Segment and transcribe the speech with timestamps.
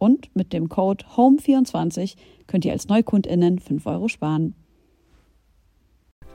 [0.00, 2.14] Und mit dem Code HOME24
[2.46, 4.54] könnt ihr als NeukundInnen 5 Euro sparen.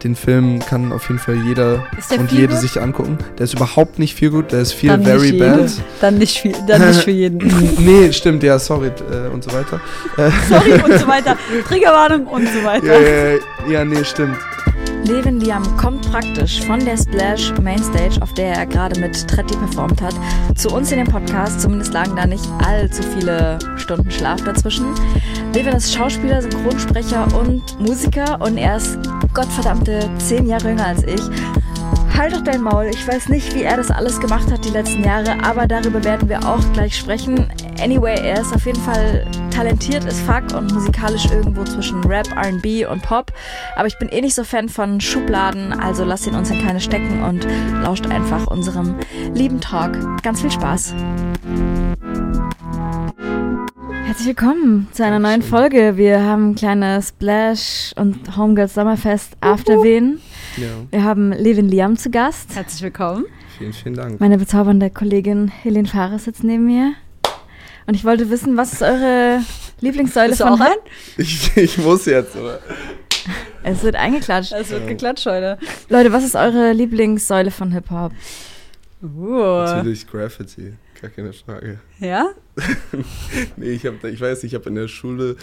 [0.04, 2.58] Den Film kann auf jeden Fall jeder und jede gut?
[2.60, 3.18] sich angucken.
[3.40, 5.72] Der ist überhaupt nicht viel gut, der ist viel Dann very bad.
[6.00, 7.40] Dann nicht, viel, dann nicht für jeden.
[7.80, 9.82] nee, stimmt, ja, sorry äh, und so weiter.
[10.48, 11.36] Sorry und so weiter.
[11.68, 12.86] Triggerwarnung und so weiter.
[12.86, 14.38] ja, ja, ja, nee, stimmt.
[15.06, 20.02] Levin Liam kommt praktisch von der Splash Mainstage, auf der er gerade mit Tretti performt
[20.02, 20.16] hat,
[20.56, 21.62] zu uns in den Podcast.
[21.62, 24.88] Zumindest lagen da nicht allzu viele Stunden Schlaf dazwischen.
[25.54, 28.98] Levin ist Schauspieler, Synchronsprecher und Musiker und er ist
[29.36, 31.22] gottverdammte zehn Jahre jünger als ich.
[32.18, 35.04] Halt doch dein Maul, ich weiß nicht, wie er das alles gemacht hat die letzten
[35.04, 37.52] Jahre, aber darüber werden wir auch gleich sprechen.
[37.82, 42.90] Anyway, er ist auf jeden Fall talentiert, ist fuck und musikalisch irgendwo zwischen Rap, RB
[42.90, 43.34] und Pop.
[43.76, 46.80] Aber ich bin eh nicht so Fan von Schubladen, also lasst ihn uns in keine
[46.80, 47.46] stecken und
[47.84, 48.96] lauscht einfach unserem
[49.34, 49.98] lieben Talk.
[50.24, 50.94] Ganz viel Spaß.
[54.06, 55.98] Herzlich willkommen zu einer neuen Folge.
[55.98, 60.22] Wir haben ein kleines Splash und Homegirls Sommerfest Afterwehen.
[60.58, 62.56] Ja, Wir haben Levin Liam zu Gast.
[62.56, 63.26] Herzlich willkommen.
[63.58, 64.22] vielen, vielen Dank.
[64.22, 66.94] Meine bezaubernde Kollegin Helene Fares sitzt neben mir.
[67.88, 69.42] Und ich wollte wissen, was ist eure
[69.82, 70.78] Lieblingssäule Bist von ein?
[71.18, 72.60] Ich, ich muss jetzt, oder?
[73.64, 74.54] Es wird eingeklatscht.
[74.54, 75.58] Es wird geklatscht heute.
[75.90, 78.14] Leute, was ist eure Lieblingssäule von Hip-Hop?
[79.04, 79.64] Uh.
[79.66, 81.80] Natürlich Graffiti, gar keine Frage.
[82.00, 82.30] Ja?
[83.58, 85.36] Nee, ich, hab, ich weiß, ich habe in der Schule,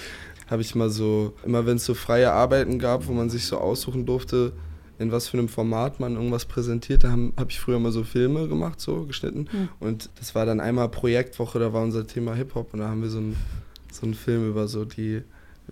[0.49, 3.59] habe ich mal so, immer wenn es so freie Arbeiten gab, wo man sich so
[3.59, 4.53] aussuchen durfte,
[4.99, 8.05] in was für einem Format man irgendwas präsentiert, da habe hab ich früher mal so
[8.05, 9.49] Filme gemacht, so geschnitten.
[9.51, 9.69] Hm.
[9.81, 13.11] Und das war dann einmal Projektwoche, da war unser Thema Hip-Hop und da haben wir
[13.11, 13.37] so einen
[13.93, 15.23] so einen Film über so die,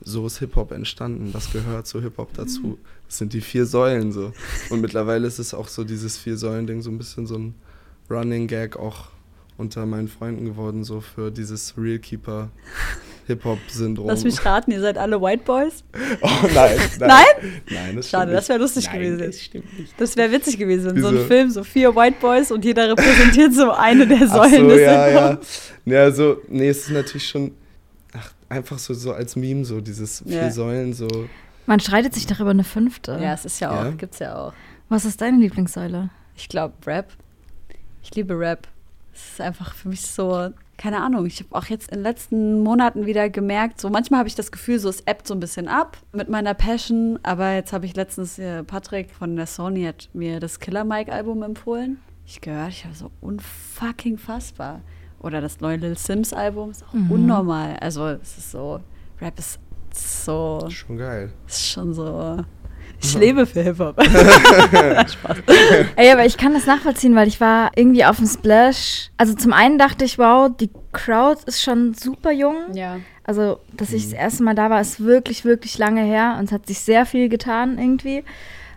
[0.03, 2.79] so ist Hip-Hop entstanden, was gehört zu Hip-Hop dazu.
[3.07, 4.33] Das sind die vier Säulen so.
[4.69, 7.55] Und mittlerweile ist es auch so dieses Vier-Säulen-Ding so ein bisschen so ein
[8.09, 9.09] Running Gag auch
[9.57, 12.51] unter meinen Freunden geworden, so für dieses Real Keeper
[13.31, 14.07] Hip-Hop-Syndrom.
[14.09, 15.85] Lass mich raten, ihr seid alle White Boys?
[16.23, 17.09] Oh nein, nein.
[17.09, 17.25] Nein?
[17.71, 19.19] Nein, das Schade, das wäre lustig nein, gewesen.
[19.19, 19.95] Das stimmt nicht.
[20.01, 21.27] Das wäre witzig gewesen, in so einem Wieso?
[21.27, 24.81] Film, so vier White Boys und jeder repräsentiert so eine der Ach Säulen so, des
[24.81, 25.39] ja, ja.
[25.87, 27.53] Ja, so, nee, es ist natürlich schon
[28.13, 30.51] ach, einfach so, so als Meme, so dieses vier Ja.
[30.51, 31.09] Säulen, so.
[31.67, 33.19] Man streitet sich darüber eine fünfte.
[33.21, 33.91] Ja, es ist ja auch, Ja.
[33.93, 34.53] gibt's ja auch.
[34.89, 36.11] Was ist deine Lieblingssäule?
[36.37, 37.13] Ich glaube Rap.
[38.03, 38.67] Ich liebe Rap.
[39.15, 42.63] Es ist einfach für mich so, keine Ahnung, ich habe auch jetzt in den letzten
[42.63, 45.69] Monaten wieder gemerkt, so manchmal habe ich das Gefühl, so es ebbt so ein bisschen
[45.69, 50.09] ab mit meiner Passion, aber jetzt habe ich letztens, äh, Patrick von der Sony hat
[50.15, 51.99] mir das Killer Mike Album empfohlen.
[52.25, 54.81] Ich gehört, ich war so unfucking fassbar.
[55.21, 57.11] Oder das neue Lil Sims Album ist auch Mhm.
[57.11, 57.77] unnormal.
[57.81, 58.81] Also es ist so,
[59.21, 59.59] Rap ist
[59.95, 61.31] so, Schon geil.
[61.47, 62.39] ist schon so,
[63.03, 63.99] ich lebe für Hip-Hop.
[65.97, 69.11] Ey, aber ich kann das nachvollziehen, weil ich war irgendwie auf dem Splash.
[69.17, 72.57] Also zum einen dachte ich, wow, die Crowd ist schon super jung.
[72.75, 72.99] ja.
[73.23, 76.53] Also, dass ich das erste Mal da war, ist wirklich, wirklich lange her und es
[76.53, 78.25] hat sich sehr viel getan irgendwie.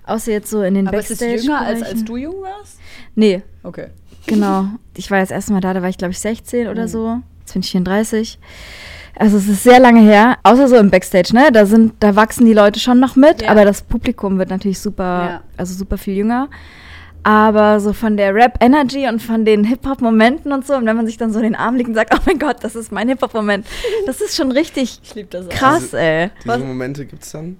[0.05, 1.41] Außer jetzt so in den Aber es ist Backstage.
[1.47, 2.77] jünger, als, als du jung warst?
[3.15, 3.87] Nee, Okay.
[4.27, 4.67] genau.
[4.95, 6.87] Ich war das erste Mal da, da war ich glaube ich 16 oder Mhm.
[6.87, 7.19] so.
[7.39, 8.37] Jetzt bin ich 34.
[9.17, 11.51] Also es ist sehr lange her, außer so im Backstage, ne?
[11.51, 13.49] Da sind, da wachsen die Leute schon noch mit, Ja.
[13.49, 15.41] aber das Publikum wird natürlich super, Ja.
[15.55, 16.49] also super viel jünger.
[17.25, 21.15] Aber so von der Rap-Energy und von den Hip-Hop-Momenten und so, und wenn man sich
[21.17, 23.65] dann so in den Arm liegt und sagt, oh mein Gott, das ist mein Hip-Hop-Moment,
[24.05, 24.99] das ist schon richtig
[25.49, 26.29] krass, ey.
[26.43, 27.57] Diese Was- Momente gibt's dann?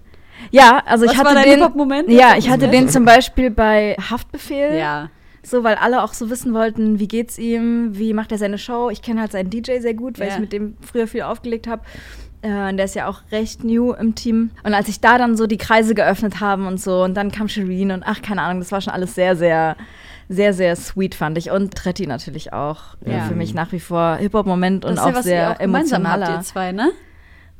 [0.51, 2.09] Ja, also Was ich hatte war dein den, Hip-Hop-Moment?
[2.09, 4.73] ja, ich hatte den zum Beispiel bei Haftbefehl.
[4.77, 5.09] Ja.
[5.45, 8.90] So, weil alle auch so wissen wollten, wie geht's ihm, wie macht er seine Show.
[8.90, 10.34] Ich kenne halt seinen DJ sehr gut, weil Ja.
[10.36, 11.81] ich mit dem früher viel aufgelegt habe.
[12.42, 14.51] Äh, und der ist ja auch recht new im Team.
[14.63, 17.48] Und als ich da dann so die Kreise geöffnet haben und so, und dann kam
[17.50, 19.75] Shireen und ach, keine Ahnung, das war schon alles sehr, sehr,
[20.30, 21.51] sehr, sehr sweet fand ich.
[21.51, 22.96] Und Tretti natürlich auch.
[23.06, 23.22] Ja.
[23.25, 26.39] Für mich nach wie vor Hip-Hop-Moment und ja, auch was sehr auch gemeinsam habt, emotionaler
[26.39, 26.92] ihr zwei, ne?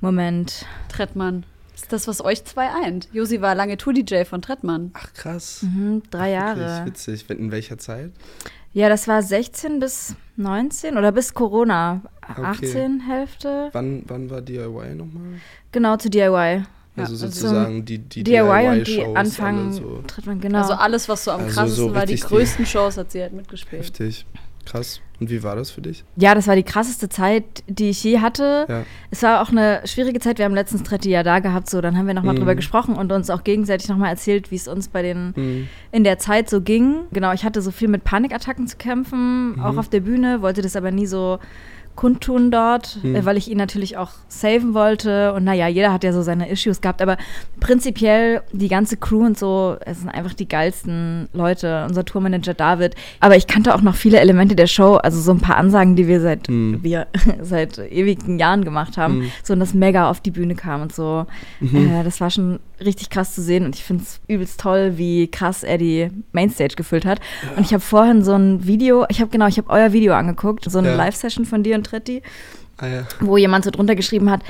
[0.02, 0.66] Moment.
[0.90, 1.46] Trettmann.
[1.90, 3.08] Das ist das, was euch zwei eint.
[3.14, 4.92] Josi war lange Tour-DJ von Trettmann.
[4.94, 5.62] Ach krass.
[5.64, 6.60] Mhm, drei Jahre.
[6.60, 7.30] Wirklich witzig.
[7.30, 8.12] In welcher Zeit?
[8.74, 12.02] Ja, das war 16 bis 19 oder bis Corona.
[12.30, 12.42] Okay.
[12.70, 13.70] 18 Hälfte.
[13.74, 15.40] Wann, wann war DIY nochmal?
[15.72, 16.24] Genau, zu DIY.
[16.96, 20.04] Ja, also also sozusagen die, die DIY und die Anfang so
[20.40, 20.60] genau.
[20.60, 23.34] Also alles, was so am Also krassesten so war, die- größten Shows hat sie halt
[23.34, 23.82] mitgespielt.
[23.84, 24.26] heftig.
[24.66, 25.02] Krass.
[25.24, 26.04] Und wie war das für dich?
[26.18, 28.66] ja, das war die krasseste Zeit, die ich je hatte.
[28.68, 28.84] Ja.
[29.10, 30.38] Es war auch eine schwierige Zeit.
[30.38, 32.40] Wir haben letztens Tretti ja da gehabt, so dann haben wir nochmal Mhm.
[32.40, 35.68] drüber gesprochen und uns auch gegenseitig nochmal erzählt, wie es uns bei den Hm.
[35.94, 37.06] in der Zeit so ging.
[37.14, 40.76] Genau, ich hatte so viel mit Panikattacken zu kämpfen, auch auf der Bühne, wollte das
[40.76, 41.40] aber nie so
[41.96, 43.16] kundtun dort, Mhm.
[43.16, 45.34] äh, weil ich ihn natürlich auch saven wollte.
[45.34, 47.18] Und naja, jeder hat ja so seine Issues gehabt, aber
[47.60, 51.86] prinzipiell die ganze Crew und so, es sind einfach die geilsten Leute.
[51.88, 52.96] Unser Tourmanager David.
[53.20, 56.08] Aber ich kannte auch noch viele Elemente der Show, also so ein paar Ansagen, die
[56.08, 56.80] wir seit, Mhm.
[56.84, 57.08] wir
[57.42, 59.20] seit ewigen Jahren gemacht haben.
[59.20, 59.32] Mhm.
[59.44, 61.26] So und das mega auf die Bühne kam und so.
[61.60, 61.92] Mhm.
[61.92, 65.30] Äh, das war schon richtig krass zu sehen und ich finde es übelst toll, wie
[65.30, 67.20] krass er die Mainstage gefüllt hat.
[67.56, 70.66] Und ich habe vorhin so ein Video, ich habe genau, ich habe euer Video angeguckt,
[70.70, 70.96] so eine Ja.
[70.96, 72.22] Live-Session von dir und Tretti,
[72.78, 73.02] Ah ja.
[73.20, 74.42] wo jemand so drunter geschrieben hat,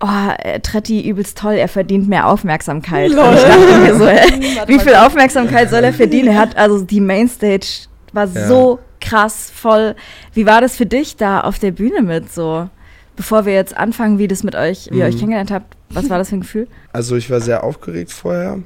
[0.00, 0.06] oh,
[0.38, 3.10] äh, Tretti übelst toll, er verdient mehr Aufmerksamkeit.
[3.10, 3.24] Lol.
[3.28, 4.04] Und ich dachte mir so,
[4.56, 6.28] Warte wie viel Aufmerksamkeit soll er verdienen?
[6.28, 7.66] Er hat also die Mainstage
[8.12, 8.46] war Ja.
[8.48, 9.94] so krass voll.
[10.32, 12.68] Wie war das für dich da auf der Bühne mit so?
[13.16, 15.10] Bevor wir jetzt anfangen, wie das mit euch, wie ihr Mhm.
[15.10, 16.68] euch kennengelernt habt, was war das für ein Gefühl?
[16.92, 18.58] Also ich war sehr aufgeregt vorher.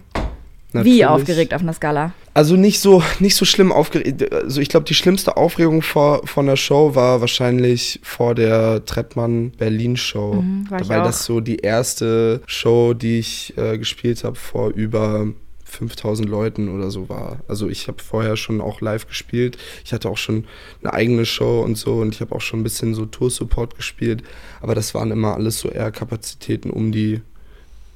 [0.72, 1.06] Wie Natürlich.
[1.06, 2.12] aufgeregt auf einer Skala?
[2.32, 4.32] Also nicht so, nicht so schlimm aufgeregt.
[4.32, 9.50] Also ich glaube, die schlimmste Aufregung vor, von der Show war wahrscheinlich vor der Trettmann
[9.58, 10.34] Berlin Show.
[10.34, 15.26] Mhm, war weil das so die erste Show, die ich äh, gespielt habe vor über
[15.70, 17.40] 5000 Leuten oder so war.
[17.48, 19.58] Also ich habe vorher schon auch live gespielt.
[19.84, 20.46] Ich hatte auch schon
[20.82, 24.22] eine eigene Show und so und ich habe auch schon ein bisschen so Tour-Support gespielt.
[24.60, 27.22] Aber das waren immer alles so eher Kapazitäten um die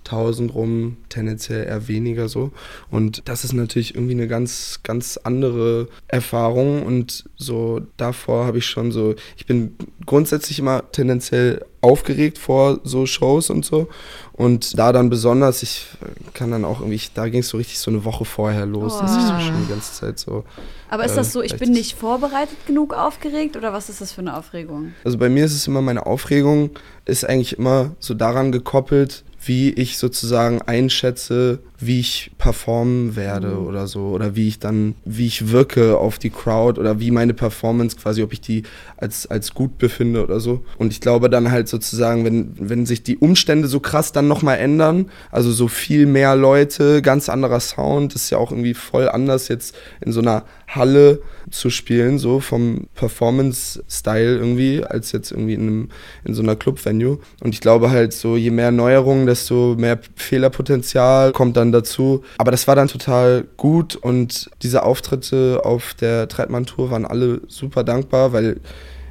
[0.04, 2.50] 1000 rum, tendenziell eher weniger so.
[2.90, 6.82] Und das ist natürlich irgendwie eine ganz, ganz andere Erfahrung.
[6.84, 13.04] Und so davor habe ich schon so, ich bin grundsätzlich immer tendenziell aufgeregt vor so
[13.06, 13.88] Shows und so.
[14.32, 15.86] Und da dann besonders, ich
[16.32, 19.16] kann dann auch irgendwie, da ging es so richtig so eine Woche vorher los, dass
[19.16, 19.40] ich so Oh.
[19.40, 20.44] schon die ganze Zeit so.
[20.88, 24.12] Aber ist Äh, das so, ich bin nicht vorbereitet genug aufgeregt oder was ist das
[24.12, 24.92] für eine Aufregung?
[25.04, 26.70] Also bei mir ist es immer, meine Aufregung
[27.04, 33.86] ist eigentlich immer so daran gekoppelt, wie ich sozusagen einschätze, wie ich performen werde oder
[33.86, 34.08] so.
[34.08, 38.22] Oder wie ich dann, wie ich wirke auf die Crowd oder wie meine Performance quasi,
[38.22, 38.62] ob ich die
[38.96, 40.64] als, als gut befinde oder so.
[40.78, 44.58] Und ich glaube dann halt sozusagen, wenn, wenn sich die Umstände so krass dann nochmal
[44.58, 49.48] ändern, also so viel mehr Leute, ganz anderer Sound, ist ja auch irgendwie voll anders
[49.48, 51.20] jetzt in so einer Halle
[51.50, 55.88] zu spielen, so vom Performance-Style irgendwie, als jetzt irgendwie in, einem,
[56.24, 57.18] in so einer Club-Venue.
[57.40, 62.22] Und ich glaube halt so, je mehr Neuerungen, desto mehr Fehlerpotenzial kommt dann dazu.
[62.38, 67.84] Aber das war dann total gut und diese Auftritte auf der Trettmann-Tour waren alle super
[67.84, 68.60] dankbar, weil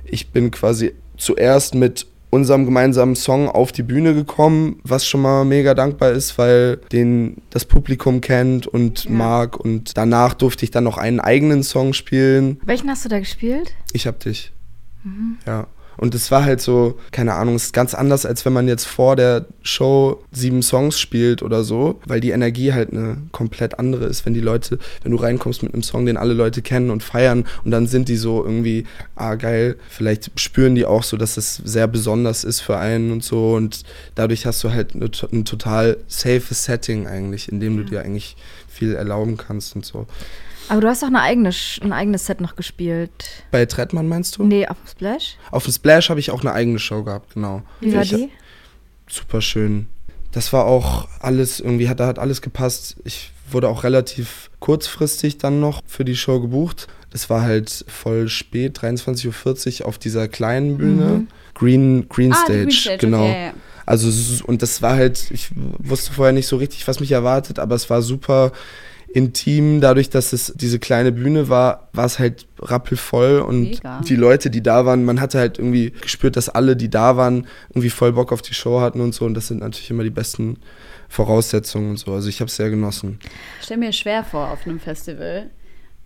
[0.05, 5.45] ich bin quasi zuerst mit unserem gemeinsamen Song auf die Bühne gekommen, was schon mal
[5.45, 9.11] mega dankbar ist, weil den das Publikum kennt und Ja.
[9.11, 9.59] mag.
[9.59, 12.59] Und danach durfte ich dann noch einen eigenen Song spielen.
[12.65, 13.71] Welchen hast du da gespielt?
[13.91, 14.51] Ich hab dich.
[15.45, 15.67] Ja.
[15.97, 18.85] Und es war halt so, keine Ahnung, es ist ganz anders, als wenn man jetzt
[18.85, 24.05] vor der Show sieben Songs spielt oder so, weil die Energie halt eine komplett andere
[24.05, 27.03] ist, wenn die Leute, wenn du reinkommst mit einem Song, den alle Leute kennen und
[27.03, 28.85] feiern und dann sind die so irgendwie,
[29.15, 33.23] ah geil, vielleicht spüren die auch so, dass es sehr besonders ist für einen und
[33.23, 33.83] so und
[34.15, 38.35] dadurch hast du halt eine, ein total safes Setting eigentlich, in dem du dir eigentlich
[38.67, 40.07] viel erlauben kannst und so.
[40.69, 41.51] Aber du hast doch eine eigene,
[41.81, 43.11] ein eigenes Set noch gespielt.
[43.51, 44.43] Bei Trettmann meinst du?
[44.43, 45.37] Nee, auf dem Splash?
[45.51, 47.63] Auf dem Splash habe ich auch eine eigene Show gehabt, genau.
[47.79, 48.29] Wie war ich, die?
[49.07, 49.87] Super schön.
[50.31, 52.95] Das war auch alles, irgendwie hat, da hat alles gepasst.
[53.03, 56.87] Ich wurde auch relativ kurzfristig dann noch für die Show gebucht.
[57.11, 61.05] Das war halt voll spät, 23.40 Uhr auf dieser kleinen Bühne.
[61.05, 61.27] Mhm.
[61.53, 63.25] Green, Green ah, Stage, Green Stage, genau.
[63.25, 63.51] okay.
[63.85, 67.75] Also, und das war halt, ich wusste vorher nicht so richtig, was mich erwartet, aber
[67.75, 68.53] es war super
[69.13, 69.79] intim.
[69.79, 74.01] Dadurch, dass es diese kleine Bühne war, war es halt rappelvoll und Mega.
[74.01, 77.47] die Leute, die da waren, man hatte halt irgendwie gespürt, dass alle, die da waren,
[77.69, 79.25] irgendwie voll Bock auf die Show hatten und so.
[79.25, 80.57] Und das sind natürlich immer die besten
[81.09, 82.13] Voraussetzungen und so.
[82.13, 83.19] Also, ich habe es sehr genossen.
[83.59, 85.49] Ich stelle mir schwer vor auf einem Festival,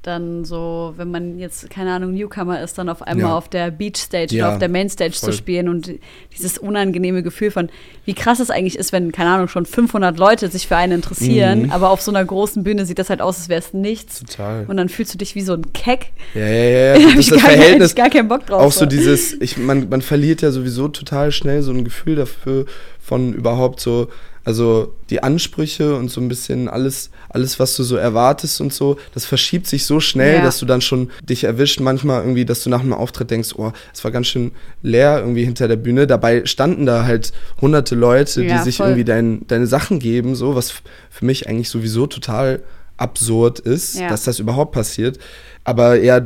[0.04, 3.38] dann so, wenn man jetzt, keine Ahnung, Newcomer ist, dann auf einmal Ja.
[3.38, 5.32] auf der Beach Stage Ja, oder auf der Main Stage voll.
[5.32, 5.92] zu spielen und
[6.38, 7.68] dieses unangenehme Gefühl von,
[8.06, 11.64] wie krass es eigentlich ist, wenn, keine Ahnung, schon 500 Leute sich für einen interessieren,
[11.64, 11.72] Mhm.
[11.72, 14.20] aber auf so einer großen Bühne sieht das halt aus, als wäre es nichts.
[14.22, 14.66] Total.
[14.68, 16.14] Und dann fühlst du dich wie so ein Keck.
[16.34, 17.00] Ja, ja, ja.
[17.14, 17.90] Da ich das gar, kein- Verhältnis.
[17.90, 18.62] ich gar keinen Bock drauf.
[18.62, 22.66] auch so dieses, ich, man, man verliert ja sowieso total schnell so ein Gefühl dafür
[23.02, 24.08] von überhaupt so,
[24.48, 28.98] also die Ansprüche und so ein bisschen alles, alles, was du so erwartest und so,
[29.14, 30.42] das verschiebt sich so schnell, Ja.
[30.42, 33.74] dass du dann schon dich erwischt manchmal irgendwie, dass du nach einem Auftritt denkst, oh,
[33.94, 36.08] es war ganz schön leer irgendwie hinter der Bühne.
[36.08, 38.88] Dabei standen da halt hunderte Leute, die Ja, sich voll.
[38.88, 40.72] irgendwie dein, deine Sachen geben, so, was
[41.10, 42.64] für mich eigentlich sowieso total
[42.96, 44.10] absurd ist, Ja.
[44.10, 45.20] dass das überhaupt passiert.
[45.68, 46.22] Aber ja,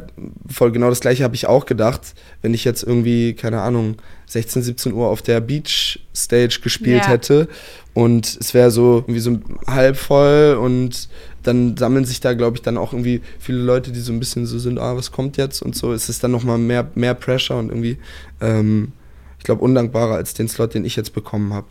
[0.47, 3.95] voll genau das gleiche habe ich auch gedacht, wenn ich jetzt irgendwie, keine Ahnung,
[4.27, 7.09] 16, 17 Uhr auf der Beach Stage gespielt Ja.
[7.09, 7.47] hätte
[7.95, 11.09] und es wäre so irgendwie so halb voll und
[11.41, 14.45] dann sammeln sich da, glaube ich, dann auch irgendwie viele Leute, die so ein bisschen
[14.45, 15.91] so sind, ah, was kommt jetzt und so.
[15.91, 17.97] Es ist dann nochmal mehr, mehr Pressure und irgendwie,
[18.41, 18.91] ähm,
[19.39, 21.65] ich glaube, undankbarer als den Slot, den ich jetzt bekommen habe.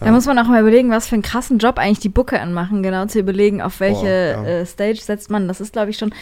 [0.00, 2.82] Da muss man auch mal überlegen, was für einen krassen Job eigentlich die Booker machen,
[2.82, 4.02] genau zu überlegen, auf welche
[4.36, 4.44] Boah, ja.
[4.44, 5.48] äh, Stage setzt man.
[5.48, 6.12] Das ist, glaube ich, schon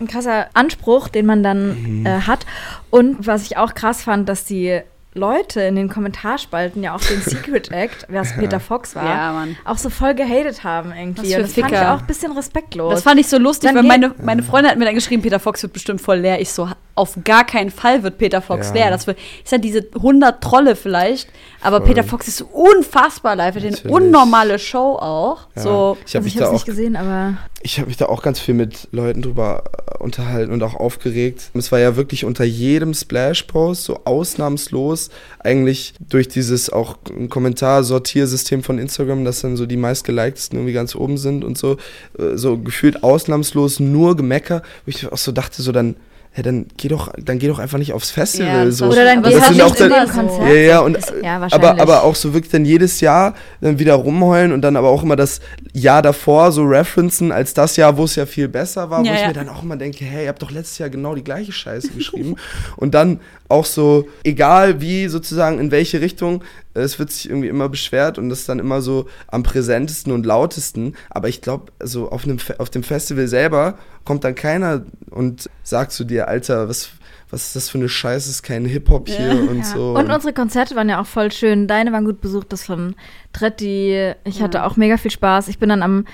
[0.00, 2.06] ein krasser Anspruch, den man dann Mhm.
[2.06, 2.44] äh, hat.
[2.90, 4.80] Und was ich auch krass fand, dass die
[5.14, 9.46] Leute in den Kommentarspalten ja auch den Secret Act, wer es Peter Fox war, Ja,
[9.64, 11.30] auch so voll gehatet haben Was irgendwie.
[11.32, 11.94] für Und das fand ich Ficker.
[11.94, 12.92] auch ein bisschen respektlos.
[12.94, 15.40] Das fand ich so lustig, Dann weil meine, meine Freundin hat mir dann geschrieben, Peter
[15.40, 16.38] Fox wird bestimmt voll leer.
[16.42, 18.74] Ich so, auf gar keinen Fall wird Peter Fox Ja.
[18.74, 18.90] leer.
[18.90, 21.28] Das wird, ist ja diese 100 Trolle vielleicht,
[21.60, 21.88] aber Voll.
[21.88, 23.54] Peter Fox ist unfassbar live.
[23.56, 25.46] Er hat eine unnormale Show auch.
[25.54, 25.62] Ja.
[25.62, 28.22] So, ich habe also mich da auch nicht gesehen, aber ich habe mich da auch
[28.22, 31.50] ganz viel mit Leuten drüber äh, unterhalten und auch aufgeregt.
[31.54, 35.10] Es war ja wirklich unter jedem Splash-Post so ausnahmslos
[35.40, 36.96] eigentlich durch dieses auch
[37.28, 41.76] Kommentarsortiersystem von Instagram, dass dann so die meistgeliktesten irgendwie ganz oben sind und so,
[42.18, 45.96] äh, so gefühlt ausnahmslos nur Gemecker, wo ich auch so dachte, so dann,
[46.36, 48.66] ja, dann geh doch, dann geh doch einfach nicht aufs Festival.
[48.66, 48.86] Ja, so.
[48.86, 50.12] oder dann Aber geh das halt nicht auch dann- so.
[50.20, 50.48] Konzert.
[50.48, 51.80] Ja, ja, und ja, aber, wahrscheinlich.
[51.82, 55.16] aber auch so wirklich dann jedes Jahr dann wieder rumheulen und dann aber auch immer
[55.16, 55.40] das
[55.72, 59.16] Jahr davor so referenzen als das Jahr, wo es ja viel besser war, Ja, wo
[59.16, 61.52] ich mir dann auch immer denke, hey, ihr habt doch letztes Jahr genau die gleiche
[61.52, 62.36] Scheiße geschrieben.
[62.76, 66.42] und dann auch so, egal wie sozusagen in welche Richtung,
[66.74, 70.26] es wird sich irgendwie immer beschwert und das ist dann immer so am präsentesten und
[70.26, 70.94] lautesten.
[71.10, 75.92] Aber ich glaube, also auf, einem auf dem Festival selber kommt dann keiner und sagt
[75.92, 76.90] zu dir, Alter, was,
[77.30, 79.64] was ist das für eine Scheiße, ist kein Hip-Hop hier und Ja.
[79.64, 79.94] so.
[79.96, 81.66] Und unsere Konzerte waren ja auch voll schön.
[81.66, 82.94] Deine waren gut besucht, das von
[83.32, 84.12] Tretti.
[84.24, 85.48] Ich hatte auch mega viel Spaß.
[85.48, 86.04] Ich bin dann am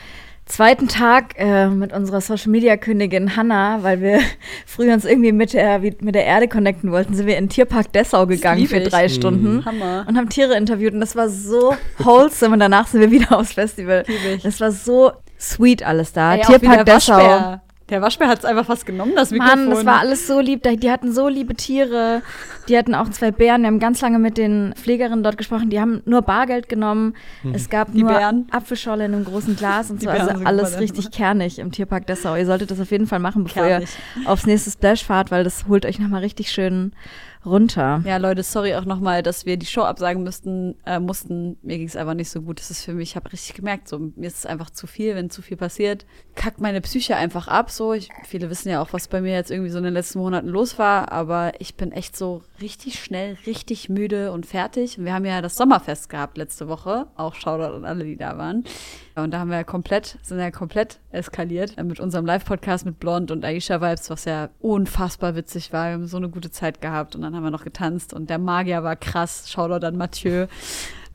[0.47, 4.21] zweiten Tag äh, mit unserer Social Media Königin Hanna, weil wir
[4.67, 7.93] früher uns irgendwie mit der, mit der Erde connecten wollten, sind wir in den Tierpark
[7.93, 8.89] Dessau gegangen für ich.
[8.89, 10.05] drei Stunden Hammer.
[10.09, 13.55] und haben Tiere interviewt und das war so wholesome und danach sind wir wieder aufs
[13.55, 14.05] Festival.
[14.43, 16.35] Das war so sweet alles da.
[16.35, 17.17] Auch Tierpark Dessau.
[17.17, 17.63] Waschbär.
[17.93, 19.67] Der Waschbär hat es einfach fast genommen, das Mikrofon.
[19.67, 20.63] Mann, das war alles so lieb.
[20.63, 22.23] Die hatten so liebe Tiere.
[22.67, 23.61] Die hatten auch zwei Bären.
[23.63, 25.69] Wir haben ganz lange mit den Pflegerinnen dort gesprochen.
[25.69, 27.15] Die haben nur Bargeld genommen.
[27.53, 28.47] Es gab Die nur Bären?
[28.51, 30.11] Apfelschorle in einem großen Glas und Die so.
[30.11, 32.35] Bären Also alles richtig kernig im Tierpark Dessau.
[32.35, 33.91] Ihr solltet das auf jeden Fall machen, bevor Kernig.
[34.25, 36.93] ihr aufs nächste Splash fahrt, weil das holt euch nochmal richtig schön
[37.45, 38.03] runter.
[38.05, 41.57] Ja, Leute, sorry auch nochmal, dass wir die Show absagen müssten, äh, mussten.
[41.63, 42.59] Mir ging es einfach nicht so gut.
[42.59, 45.15] Das ist für mich, ich habe richtig gemerkt, so mir ist es einfach zu viel,
[45.15, 46.07] wenn zu viel passiert.
[46.35, 47.71] Kackt meine Psyche einfach ab.
[47.71, 50.19] So, ich, viele wissen ja auch, was bei mir jetzt irgendwie so in den letzten
[50.19, 54.99] Monaten los war, aber ich bin echt so richtig schnell, richtig müde und fertig.
[54.99, 57.07] Und wir haben ja das Sommerfest gehabt letzte Woche.
[57.17, 58.65] Auch Shoutout an alle, die da waren.
[59.15, 62.99] Und da haben wir ja komplett, sind ja komplett eskaliert äh, mit unserem Live-Podcast mit
[62.99, 65.89] Blond und Aisha Vibes, was ja unfassbar witzig war.
[65.89, 68.39] Wir haben so eine gute Zeit gehabt und dann haben wir noch getanzt und der
[68.39, 69.51] Magier war krass.
[69.51, 70.47] Shoutout an Mathieu.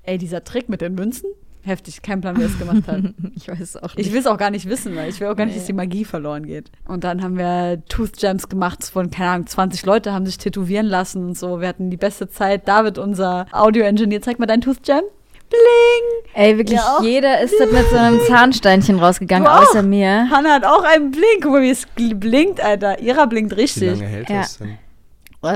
[0.04, 1.30] Ey, dieser Trick mit den Münzen,
[1.64, 2.02] heftig.
[2.02, 3.02] Kein Plan, wer es gemacht hat.
[3.36, 4.12] Ich weiß es auch Ich nicht.
[4.14, 6.06] will es auch gar nicht wissen, weil ich will auch gar nicht, dass die Magie
[6.06, 6.72] verloren geht.
[6.88, 10.86] Und dann haben wir Tooth Jams gemacht von, keine Ahnung, 20 Leute haben sich tätowieren
[10.86, 11.60] lassen und so.
[11.62, 12.68] Wir hatten die beste Zeit.
[12.68, 15.04] David, unser Audio-Engineer, zeig mal deinen Tooth Jam.
[15.50, 16.34] Bling!
[16.34, 20.30] Ey, wirklich, Ja, jeder ist da mit so einem Zahnsteinchen rausgegangen, außer mir.
[20.30, 21.42] Hannah hat auch einen Blink.
[21.42, 23.00] Guck mal, wie es blinkt, Alter.
[23.00, 23.92] Ihrer blinkt Wie richtig.
[24.00, 24.42] lange hält Ja.
[24.42, 24.78] das denn?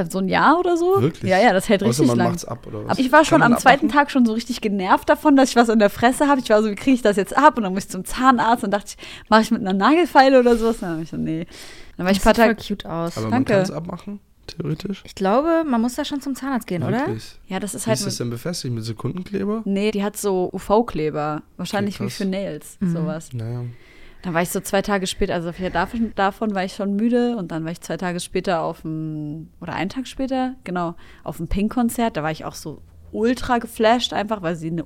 [0.09, 1.01] So ein Jahr oder so?
[1.01, 1.29] Wirklich?
[1.29, 2.27] Ja, ja, das hält Außer richtig man lang.
[2.29, 2.91] macht's ab oder was?
[2.91, 3.89] Aber ich war schon am zweiten?
[3.89, 6.39] Tag schon so richtig genervt davon, dass ich was in der Fresse habe.
[6.39, 7.57] Ich war so, wie kriege ich das jetzt ab?
[7.57, 10.55] Und dann muss ich zum Zahnarzt und dachte ich, mache ich mit einer Nagelfeile oder
[10.55, 10.77] sowas?
[10.79, 11.45] Dann habe ich so, nee.
[11.97, 12.55] Dann war ich ein paar Das sieht Tage.
[12.61, 13.17] voll cute aus.
[13.17, 13.35] Aber Danke.
[13.35, 14.19] man kann es abmachen,
[14.55, 15.01] theoretisch.
[15.05, 16.99] Ich glaube, man muss da schon zum Zahnarzt gehen, oder?
[17.07, 17.39] Wirklich?
[17.47, 17.99] Ja, das ist Wie halt.
[17.99, 18.73] ist das denn befestigt?
[18.73, 19.61] Mit Sekundenkleber?
[19.65, 21.43] nee, die hat so UV-Kleber.
[21.57, 22.91] Wahrscheinlich Okay, wie für Nails, Mhm.
[22.93, 23.33] sowas.
[23.33, 23.63] Naja.
[24.23, 27.51] Dann war ich so zwei Tage später, also davon, davon war ich schon müde und
[27.51, 31.47] dann war ich zwei Tage später auf dem, oder einen Tag später, genau, auf dem
[31.47, 32.17] Pink-Konzert.
[32.17, 32.81] Da war ich auch so
[33.11, 34.83] ultra geflasht, einfach, weil sie eine,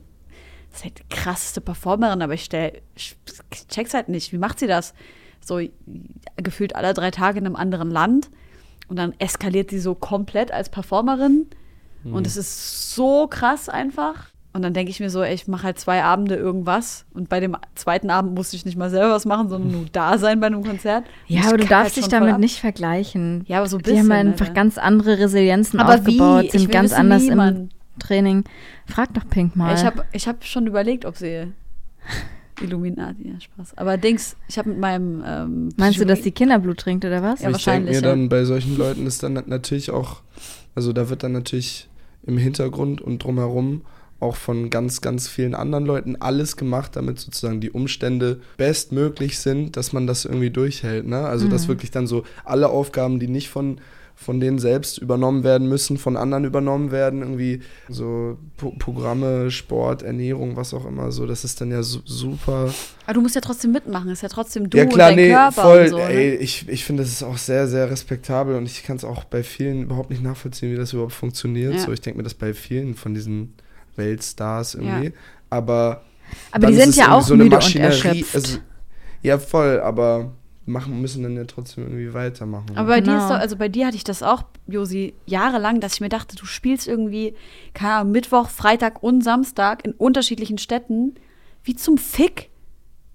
[0.69, 3.17] das ist halt die krasseste Performerin, aber ich stell, ich
[3.69, 4.31] check's halt nicht.
[4.31, 4.93] Wie macht sie das?
[5.47, 5.59] so
[6.37, 8.31] gefühlt alle drei Tage in einem anderen Land.
[8.87, 11.47] Und dann eskaliert sie so komplett als Performerin.
[12.03, 14.27] Und es ist so krass einfach.
[14.53, 17.05] Und dann denke ich mir so, ey, ich mache halt zwei Abende irgendwas.
[17.13, 20.17] Und bei dem zweiten Abend musste ich nicht mal selber was machen, sondern nur da
[20.19, 21.03] sein bei einem Konzert.
[21.27, 23.43] Und Ja, aber du darfst halt dich damit nicht vergleichen.
[23.47, 24.03] Ja, aber so ein Die bisschen.
[24.03, 24.53] haben einfach Alter.
[24.53, 26.45] ganz andere Resilienzen Aber aufgebaut, wie?
[26.45, 27.69] Ich sind will ganz wissen, anders wie, im.
[27.97, 28.43] Training.
[28.85, 29.73] Frag doch Pink mal.
[29.73, 31.51] Ich habe ich hab schon überlegt, ob sie
[32.61, 33.77] Illuminati, ja, Spaß.
[33.77, 35.23] Aber Dings, ich habe mit meinem.
[35.25, 37.41] Ähm, Meinst du, dass die Kinderblut trinkt oder was?
[37.41, 38.01] Ja, ich wahrscheinlich, mir ja.
[38.01, 40.21] dann, bei solchen Leuten ist dann nat- natürlich auch,
[40.73, 41.89] also da wird dann natürlich
[42.25, 43.81] im Hintergrund und drumherum
[44.19, 49.75] auch von ganz, ganz vielen anderen Leuten alles gemacht, damit sozusagen die Umstände bestmöglich sind,
[49.75, 51.05] dass man das irgendwie durchhält.
[51.05, 51.19] Ne?
[51.19, 53.79] Also dass wirklich dann so alle Aufgaben, die nicht von,
[54.15, 60.03] von denen selbst übernommen werden müssen, von anderen übernommen werden, irgendwie so Pro Programme, Sport,
[60.03, 62.73] Ernährung, was auch immer, so, das ist dann ja su super.
[63.05, 65.31] Aber du musst ja trotzdem mitmachen, ist ja trotzdem du Ja klar, und dein nee,
[65.33, 65.79] Körper voll.
[65.81, 65.97] und so.
[65.97, 66.09] Ne?
[66.09, 69.25] ey, ich ich finde, das ist auch sehr, sehr respektabel und ich kann es auch
[69.25, 71.73] bei vielen überhaupt nicht nachvollziehen, wie das überhaupt funktioniert.
[71.73, 71.79] Ja.
[71.79, 73.53] So, ich denke mir das bei vielen von diesen
[73.97, 75.07] Weltstars irgendwie.
[75.07, 75.11] Ja.
[75.49, 76.03] Aber,
[76.51, 78.33] Aber die sind ja auch so eine müde und erschöpft.
[78.33, 78.57] also-
[79.21, 80.31] ja, voll, aber
[80.65, 82.65] machen müssen dann ja trotzdem irgendwie weitermachen.
[82.75, 83.23] Aber bei dir Genau.
[83.23, 86.35] ist doch, also bei dir hatte ich das auch, Josi, jahrelang, dass ich mir dachte,
[86.35, 87.35] du spielst irgendwie,
[87.73, 91.15] keine Ahnung, Mittwoch, Freitag und Samstag in unterschiedlichen Städten.
[91.63, 92.49] Wie zum Fick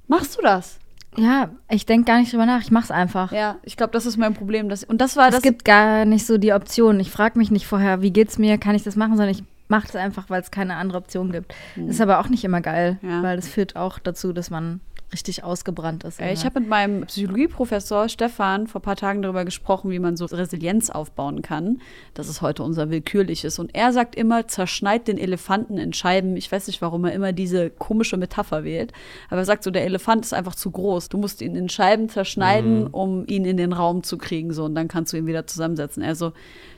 [0.09, 0.79] machst du das?
[1.17, 2.61] ja, ich denke gar nicht drüber nach.
[2.61, 3.33] Ich mach's einfach.
[3.33, 4.69] Ja, ich glaube, das ist mein Problem.
[4.69, 5.43] Dass, und das war es das.
[5.43, 7.01] gibt gar nicht so die Option.
[7.01, 9.89] Ich frage mich nicht vorher, wie geht's mir, kann ich das machen, sondern ich mache
[9.89, 11.53] es einfach, weil es keine andere Option gibt.
[11.89, 13.23] Ist aber auch nicht immer geil, Ja.
[13.25, 14.81] weil das führt auch dazu, dass man
[15.13, 16.21] richtig ausgebrannt ist.
[16.21, 20.17] Äh, Ich habe mit meinem Psychologieprofessor Stefan vor ein paar Tagen darüber gesprochen, wie man
[20.17, 21.81] so Resilienz aufbauen kann.
[22.15, 23.59] Das ist heute unser willkürliches.
[23.59, 26.37] Und er sagt immer, zerschneid den Elefanten in Scheiben.
[26.37, 28.93] Ich weiß nicht, warum er immer diese komische Metapher wählt.
[29.29, 31.09] Aber er sagt so, der Elefant ist einfach zu groß.
[31.09, 34.53] Du musst ihn in Scheiben zerschneiden, um ihn in den Raum zu kriegen.
[34.53, 36.03] So, und dann kannst du ihn wieder zusammensetzen.
[36.03, 36.33] Also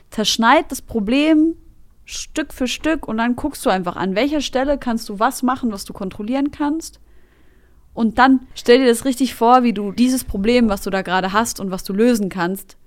[0.09, 1.55] zerschneid das Problem
[2.05, 5.71] Stück für Stück und dann guckst du einfach, an welcher Stelle kannst du was machen,
[5.71, 6.99] was du kontrollieren kannst.
[7.93, 11.31] Und dann stell dir das richtig vor, wie du dieses Problem, was du da gerade
[11.31, 12.77] hast und was du lösen kannst,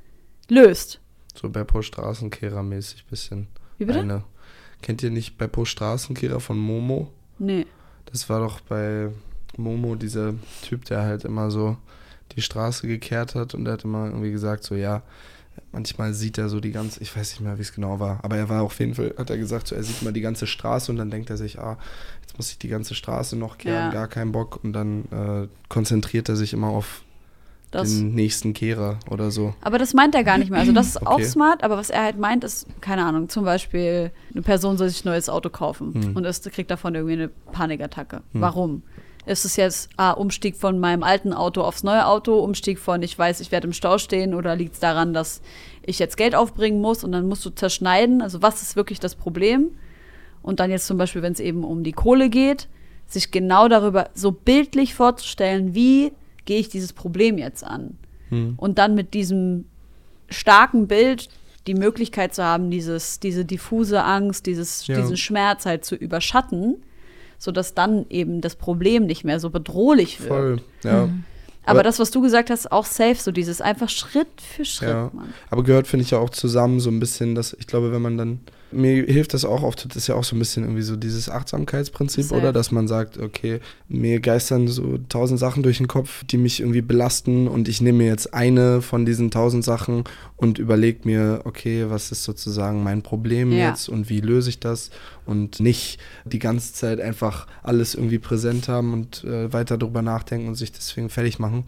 [0.48, 1.00] löst.
[1.34, 3.48] so Beppo Straßenkehrer mäßig bisschen.
[3.78, 4.00] Wie bitte?
[4.00, 4.24] Eine.
[4.82, 7.12] Kennt ihr nicht Beppo Straßenkehrer von Momo?
[7.38, 7.66] Nee.
[8.06, 9.10] Das war doch bei
[9.56, 11.76] Momo dieser Typ, der halt immer so
[12.32, 15.02] die Straße gekehrt hat und der hat immer irgendwie gesagt, so ja,
[15.76, 18.36] manchmal sieht er so die ganze, ich weiß nicht mehr, wie es genau war, aber
[18.38, 20.90] er war auf jeden Fall, hat er gesagt, so er sieht mal die ganze Straße
[20.90, 21.76] und dann denkt er sich, ah,
[22.22, 23.90] jetzt muss ich die ganze Straße noch kehren, Ja.
[23.90, 27.02] gar keinen Bock und dann äh, konzentriert er sich immer auf
[27.72, 29.54] Das, den nächsten Kehrer oder so.
[29.60, 30.60] aber das meint er gar nicht mehr.
[30.60, 31.24] Also das ist auch Okay.
[31.26, 35.04] smart, aber was er halt meint, ist, keine Ahnung, zum Beispiel eine Person soll sich
[35.04, 36.16] ein neues Auto kaufen Hm.
[36.16, 38.22] und es kriegt davon irgendwie eine Panikattacke.
[38.32, 38.82] Warum?
[39.26, 43.18] Ist es jetzt ah, Umstieg von meinem alten Auto aufs neue Auto, Umstieg von ich
[43.18, 45.42] weiß, ich werde im Stau stehen oder liegt es daran, dass
[45.82, 49.16] ich jetzt Geld aufbringen muss und dann musst du zerschneiden, also was ist wirklich das
[49.16, 49.70] Problem?
[50.42, 52.68] Und dann jetzt zum Beispiel, wenn es eben um die Kohle geht,
[53.06, 56.12] sich genau darüber so bildlich vorzustellen, wie
[56.44, 57.98] gehe ich dieses Problem jetzt an?
[58.56, 59.66] Und dann mit diesem
[60.28, 61.28] starken Bild
[61.66, 64.96] die Möglichkeit zu haben, dieses, diese diffuse Angst, dieses, Ja.
[65.00, 66.76] diesen Schmerz halt zu überschatten,
[67.38, 70.28] sodass dann eben das Problem nicht mehr so bedrohlich wird.
[70.30, 71.02] Voll, ja.
[71.68, 74.88] Aber Aber- das, was du gesagt hast, auch safe, so dieses einfach Schritt für Schritt,
[74.88, 75.10] Ja.
[75.12, 75.32] Mann.
[75.50, 78.16] Aber gehört, finde ich, ja auch zusammen so ein bisschen, dass ich glaube, wenn man
[78.16, 78.40] dann,
[78.72, 81.28] mir hilft das auch oft, das ist ja auch so ein bisschen irgendwie so dieses
[81.30, 82.40] Achtsamkeitsprinzip, Safe.
[82.40, 82.52] oder?
[82.52, 86.82] Dass man sagt, okay, mir geistern so tausend Sachen durch den Kopf, die mich irgendwie
[86.82, 90.04] belasten und ich nehme mir jetzt eine von diesen tausend Sachen
[90.36, 93.68] und überlege mir, okay, was ist sozusagen mein Problem Ja.
[93.68, 94.90] jetzt und wie löse ich das
[95.24, 100.48] und nicht die ganze Zeit einfach alles irgendwie präsent haben und äh, weiter drüber nachdenken
[100.48, 101.64] und sich deswegen fertig machen,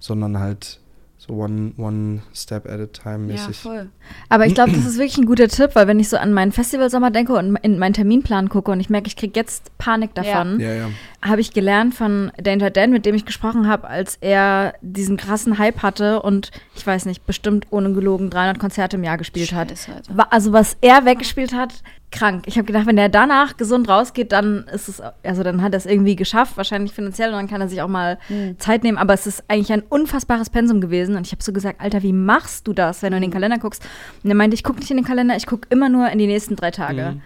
[0.00, 0.80] sondern halt
[1.22, 3.58] so one, one step at a time Ja, mäßig.
[3.58, 3.90] voll.
[4.30, 6.50] Aber ich glaube, das ist wirklich ein guter Tipp, weil wenn ich so an meinen
[6.50, 10.58] Festivalsommer denke und in meinen Terminplan gucke und ich merke, ich kriege jetzt Panik davon,
[10.58, 10.88] Ja, ja.
[11.22, 15.58] habe ich gelernt von Danger Dan, mit dem ich gesprochen habe, als er diesen krassen
[15.58, 19.68] Hype hatte und ich weiß nicht, bestimmt ohne gelogen 300 Konzerte im Jahr gespielt hat.
[19.68, 20.16] Scheiße, Alter.
[20.16, 22.44] Wa- Also was er weggespielt hat, krank.
[22.46, 25.78] Ich habe gedacht, wenn er danach gesund rausgeht, dann ist es, also dann hat er
[25.78, 28.18] es irgendwie geschafft, wahrscheinlich finanziell und dann kann er sich auch mal
[28.58, 28.98] Zeit nehmen.
[28.98, 32.12] Aber es ist eigentlich ein unfassbares Pensum gewesen und ich habe so gesagt, Alter, wie
[32.12, 33.82] machst du das, wenn du in den Kalender guckst?
[34.22, 36.26] Und er meinte, ich gucke nicht in den Kalender, ich gucke immer nur in die
[36.26, 37.16] nächsten drei Tage.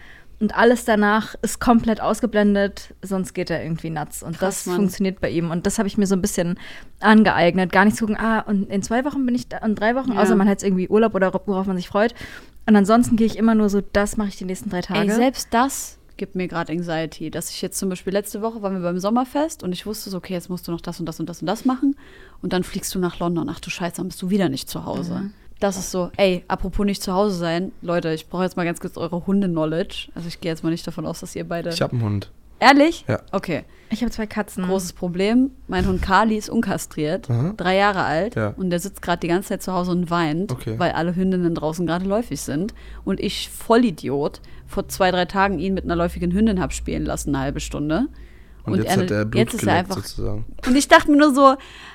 [0.41, 4.23] Und alles danach ist komplett ausgeblendet, sonst geht er irgendwie nuts.
[4.23, 4.77] Und Krass, das Mann.
[4.77, 5.51] funktioniert bei ihm.
[5.51, 6.59] Und das habe ich mir so ein bisschen
[7.01, 7.73] angeeignet.
[7.73, 10.13] Gar nicht zu gucken, ah, und in zwei Wochen bin ich da, und drei Wochen,
[10.13, 10.23] Ja.
[10.23, 12.15] außer man hat jetzt irgendwie Urlaub oder worauf man sich freut.
[12.67, 15.01] Und ansonsten gehe ich immer nur so, das mache ich die nächsten drei Tage.
[15.01, 17.31] Ey, selbst das gibt mir gerade Anxiety.
[17.31, 20.17] Dass ich jetzt zum Beispiel letzte Woche waren wir beim Sommerfest und ich wusste so,
[20.19, 21.97] okay, jetzt musst du noch das und das und das und das machen.
[22.41, 23.49] Und dann fliegst du nach London.
[23.51, 25.15] Ach du Scheiße, dann bist du wieder nicht zu Hause.
[25.15, 25.33] Mhm.
[25.61, 28.81] Das ist so, ey, apropos nicht zu Hause sein, Leute, ich brauche jetzt mal ganz
[28.81, 30.09] kurz eure Hunde-Knowledge.
[30.15, 31.71] Also ich gehe jetzt mal nicht davon aus, dass ihr beide.
[31.71, 32.31] Ich habe einen Hund.
[32.61, 33.05] Ehrlich?
[33.09, 33.21] Ja.
[33.33, 33.65] Okay.
[33.91, 34.65] Ich habe zwei Katzen.
[34.67, 35.51] Großes Problem.
[35.69, 37.53] Mein Hund Kali ist unkastriert, Aha.
[37.57, 38.55] drei Jahre alt Ja.
[38.57, 40.79] und der sitzt gerade die ganze Zeit zu Hause und weint, Okay.
[40.79, 42.75] weil alle Hündinnen draußen gerade läufig sind.
[43.05, 47.35] Und ich, Vollidiot, vor zwei, drei Tagen ihn mit einer läufigen Hündin hab spielen lassen,
[47.35, 48.07] eine halbe Stunde.
[48.65, 49.97] Und, jetzt er- hat er Blut jetzt ist er einfach.
[49.97, 50.47] sozusagen.
[50.67, 51.55] Und ich dachte mir nur so,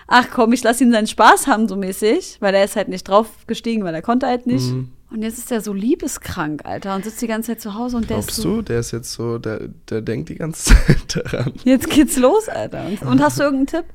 [0.10, 3.08] ach komm, ich lasse ihn seinen Spaß haben, so mäßig, weil er ist halt nicht
[3.08, 4.72] draufgestiegen, weil er konnte halt nicht.
[4.72, 4.90] Mhm.
[5.12, 8.10] Und jetzt ist er so liebeskrank, Alter, und sitzt die ganze Zeit zu Hause und
[8.10, 11.16] der ist Glaubst so, du, der ist jetzt so, der, der denkt die ganze Zeit
[11.16, 11.54] daran.
[11.64, 12.86] jetzt geht's los, Alter.
[12.86, 13.94] Und, und hast du irgendeinen Tipp?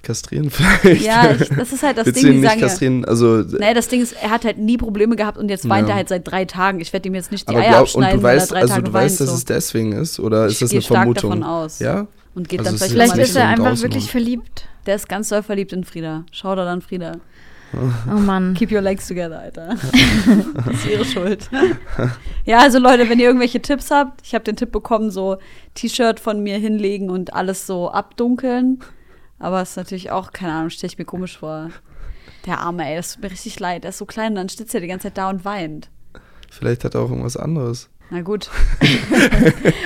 [0.00, 1.02] Kastrieren vielleicht.
[1.02, 3.04] Ja, ich, das ist halt das Willst Ding, du die ihn nicht kastrieren?
[3.04, 5.94] Also, Nee, das Ding ist, er hat halt nie Probleme gehabt und jetzt weint Ja.
[5.94, 6.78] er halt seit drei Tagen.
[6.80, 8.52] Ich werde ihm jetzt nicht die aber Eier glaub, und abschneiden, du weil er weißt,
[8.52, 9.34] drei also Tage du weißt, dass so.
[9.34, 10.20] es deswegen ist?
[10.20, 11.30] Oder ist ich das gehe eine stark Vermutung?
[11.30, 11.80] davon aus.
[11.80, 12.06] Ja?
[12.34, 14.68] Und geht Also dann vielleicht ist Vielleicht ist er ein einfach Draußen- wirklich verliebt.
[14.86, 16.24] Der ist ganz doll verliebt in Frieda.
[16.32, 17.12] Schau da dann Frieda.
[18.10, 18.54] Oh Mann.
[18.58, 19.74] Keep your legs together, Alter.
[20.64, 21.50] das ist ihre Schuld.
[22.46, 25.36] ja, also Leute, wenn ihr irgendwelche Tipps habt, ich habe den Tipp bekommen, so
[25.74, 28.78] T-Shirt von mir hinlegen und alles so abdunkeln.
[29.38, 31.70] Aber es ist natürlich auch, keine Ahnung, stelle ich mir komisch vor.
[32.46, 33.82] Der Arme, ey, das tut mir richtig leid.
[33.84, 35.90] Der ist so klein und dann sitzt er die ganze Zeit da und weint.
[36.50, 37.90] Vielleicht hat er auch irgendwas anderes.
[38.10, 38.48] Na gut.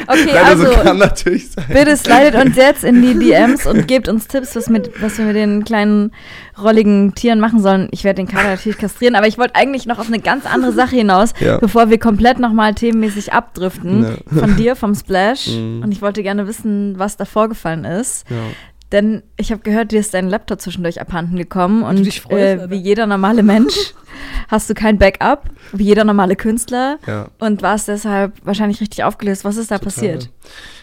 [0.06, 1.64] Okay, Nein, also, also kann natürlich sein.
[1.68, 5.24] bitte slidet uns jetzt in die DMs und gebt uns Tipps, was, mit, was wir
[5.24, 6.12] mit den kleinen
[6.60, 7.88] rolligen Tieren machen sollen.
[7.92, 10.72] Ich werde den Kater natürlich kastrieren, aber ich wollte eigentlich noch auf eine ganz andere
[10.72, 11.58] Sache hinaus, Ja.
[11.58, 14.38] bevor wir komplett nochmal themenmäßig abdriften Ja.
[14.40, 15.48] von dir, vom Splash.
[15.48, 15.82] Mhm.
[15.84, 18.28] Und ich wollte gerne wissen, was da vorgefallen ist.
[18.28, 18.36] Ja.
[18.92, 22.76] Denn ich habe gehört, dir ist dein Laptop zwischendurch abhanden gekommen und freust, äh, wie
[22.76, 23.94] jeder normale Mensch
[24.48, 27.28] hast du kein Backup, wie jeder normale Künstler ja.
[27.38, 29.44] und warst deshalb wahrscheinlich richtig aufgelöst.
[29.44, 29.92] Was ist da Total.
[29.92, 30.30] passiert?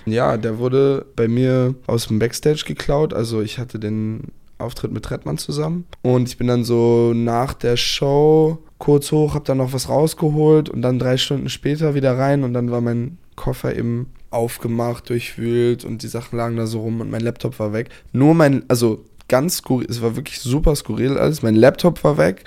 [0.05, 3.13] Ja, der wurde bei mir aus dem Backstage geklaut.
[3.13, 5.85] Also ich hatte den Auftritt mit Trettmann zusammen.
[6.01, 10.69] Und ich bin dann so nach der Show kurz hoch, hab dann noch was rausgeholt
[10.69, 15.83] und dann drei Stunden später wieder rein und dann war mein Koffer eben aufgemacht, durchwühlt
[15.85, 17.89] und die Sachen lagen da so rum und mein Laptop war weg.
[18.11, 21.41] Nur mein, also ganz skurril, es war wirklich super skurril alles.
[21.41, 22.43] Mein Laptop war weg.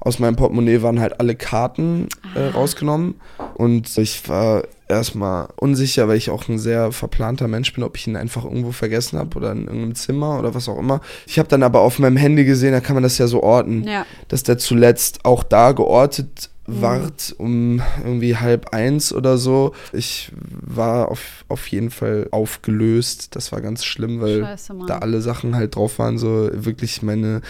[0.00, 3.16] Aus meinem Portemonnaie waren halt alle Karten äh, rausgenommen
[3.54, 8.06] und ich war erstmal unsicher, weil ich auch ein sehr verplanter Mensch bin, ob ich
[8.06, 11.00] ihn einfach irgendwo vergessen habe oder in irgendeinem Zimmer oder was auch immer.
[11.26, 13.82] Ich habe dann aber auf meinem Handy gesehen, da kann man das ja so orten,
[13.88, 14.06] Ja.
[14.28, 19.72] dass der zuletzt auch da geortet ward um irgendwie halb eins oder so.
[19.92, 23.34] Ich war auf, auf jeden Fall aufgelöst.
[23.34, 27.40] Das war ganz schlimm, weil Scheiße, da alle Sachen halt drauf waren, so wirklich meine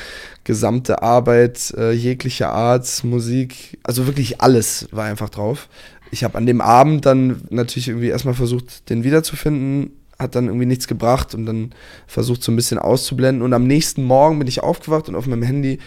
[0.44, 5.68] gesamte Arbeit, äh, jegliche Art, Musik, also wirklich alles war einfach drauf.
[6.11, 10.66] Ich habe an dem Abend dann natürlich irgendwie erstmal versucht, den wiederzufinden, hat dann irgendwie
[10.66, 11.70] nichts gebracht und dann
[12.07, 13.42] versucht so ein bisschen auszublenden.
[13.42, 15.78] Und am nächsten Morgen bin ich aufgewacht und auf meinem Handy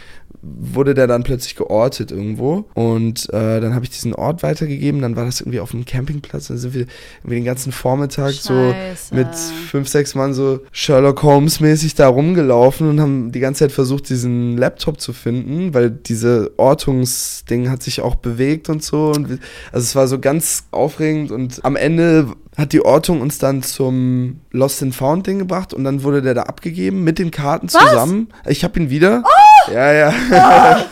[0.41, 2.65] wurde der dann plötzlich geortet irgendwo.
[2.73, 6.47] Und äh, dann habe ich diesen Ort weitergegeben, dann war das irgendwie auf dem Campingplatz,
[6.47, 6.85] dann sind wir
[7.19, 9.13] irgendwie den ganzen Vormittag so Scheiße.
[9.15, 13.71] mit fünf, sechs Mann so Sherlock Holmes mäßig da rumgelaufen und haben die ganze Zeit
[13.71, 19.11] versucht, diesen Laptop zu finden, weil diese Ortungsding hat sich auch bewegt und so.
[19.11, 19.39] Und
[19.71, 21.31] also es war so ganz aufregend.
[21.31, 25.83] Und am Ende hat die Ortung uns dann zum Lost and Found Ding gebracht und
[25.83, 28.27] dann wurde der da abgegeben mit den Karten zusammen.
[28.45, 29.23] Ich habe ihn wieder.
[29.71, 30.85] Ja, ja.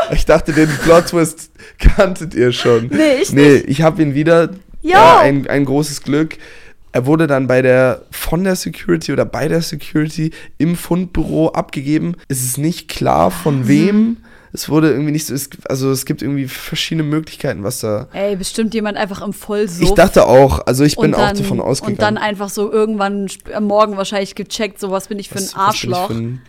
[0.10, 2.88] ich dachte, den Plot Twist kanntet ihr schon.
[2.88, 4.50] Nee, ich Nee, ich habe ihn wieder.
[4.80, 6.38] Ja, ein, ein großes Glück.
[6.92, 12.16] Er wurde dann bei der, von der Security oder bei der Security im Fundbüro abgegeben.
[12.28, 14.18] Es ist nicht klar, von wem.
[14.52, 18.08] Es wurde irgendwie nicht so, es, also es gibt irgendwie verschiedene Möglichkeiten, was da.
[18.12, 19.82] Ey, bestimmt jemand einfach im Vollsuff.
[19.82, 21.96] Ich dachte auch, also ich bin dann, auch davon ausgegangen.
[21.96, 25.54] Und dann einfach so irgendwann am Morgen wahrscheinlich gecheckt, so was bin ich für was,
[25.54, 26.06] ein was bin ich Arschloch.
[26.08, 26.42] für ein,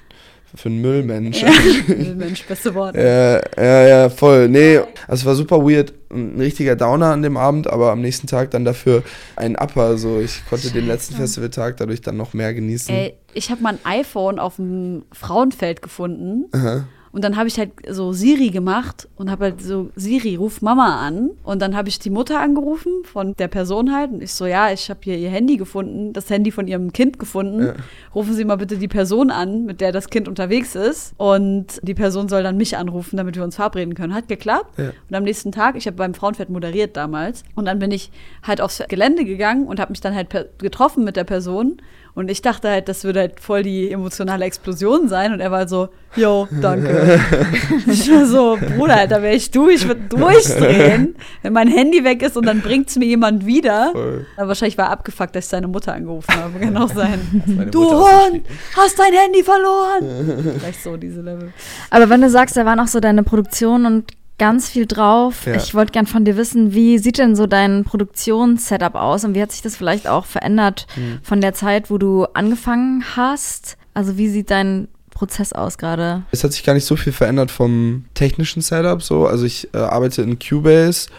[0.55, 1.41] für ein Müllmensch.
[1.41, 1.51] Ja.
[2.15, 2.95] Mensch, beste Wort.
[2.95, 4.47] Ja, ja, ja, voll.
[4.47, 5.93] Nee, also es war super weird.
[6.11, 9.03] Ein richtiger Downer an dem Abend, aber am nächsten Tag dann dafür
[9.35, 9.83] ein Upper.
[9.83, 12.95] Also ich konnte den letzten Festivaltag dadurch dann noch mehr genießen.
[12.95, 16.45] Ey, ich habe mal ein iPhone auf dem Frauenfeld gefunden.
[16.53, 16.85] Aha.
[17.11, 21.05] Und dann habe ich halt so Siri gemacht und habe halt so, Siri, ruf Mama
[21.05, 21.31] an.
[21.43, 24.11] Und dann habe ich die Mutter angerufen von der Person halt.
[24.11, 27.17] Und ich so, ja, ich habe hier ihr Handy gefunden, das Handy von ihrem Kind
[27.17, 27.67] gefunden.
[27.67, 27.73] Ja.
[28.13, 31.13] Rufen Sie mal bitte die Person an, mit der das Kind unterwegs ist.
[31.17, 34.13] Und die Person soll dann mich anrufen, damit wir uns verabreden können.
[34.13, 34.77] Hat geklappt.
[34.77, 34.91] Ja.
[35.09, 37.43] Und am nächsten Tag, ich habe beim Frauenfeld moderiert damals.
[37.55, 38.11] Und dann bin ich
[38.43, 41.81] halt aufs Gelände gegangen und habe mich dann halt getroffen mit der Person.
[42.19, 45.31] Und ich dachte halt, das würde halt voll die emotionale Explosion sein.
[45.31, 47.17] Und er war so, yo, danke.
[47.87, 52.21] ich war so, Bruder, da wäre ich du, ich würde durchdrehen, wenn mein Handy weg
[52.21, 53.93] ist und dann bringt es mir jemand wieder.
[54.35, 56.59] Aber wahrscheinlich war er abgefuckt, dass ich seine Mutter angerufen habe.
[56.59, 57.69] Kann auch sein.
[57.71, 60.57] du Hund, hast dein Handy verloren.
[60.59, 61.53] Vielleicht so diese Level.
[61.89, 65.45] Aber wenn du sagst, da waren auch so deine Produktionen und ganz viel drauf.
[65.45, 65.55] Ja.
[65.55, 69.41] Ich wollte gern von dir wissen, wie sieht denn so dein Produktionssetup aus und wie
[69.41, 71.19] hat sich das vielleicht auch verändert mhm.
[71.21, 73.77] von der Zeit, wo du angefangen hast?
[73.93, 76.23] Also wie sieht dein Prozess aus gerade?
[76.31, 79.27] Es hat sich gar nicht so viel verändert vom technischen Setup so.
[79.27, 81.09] Also ich äh, arbeite in Cubase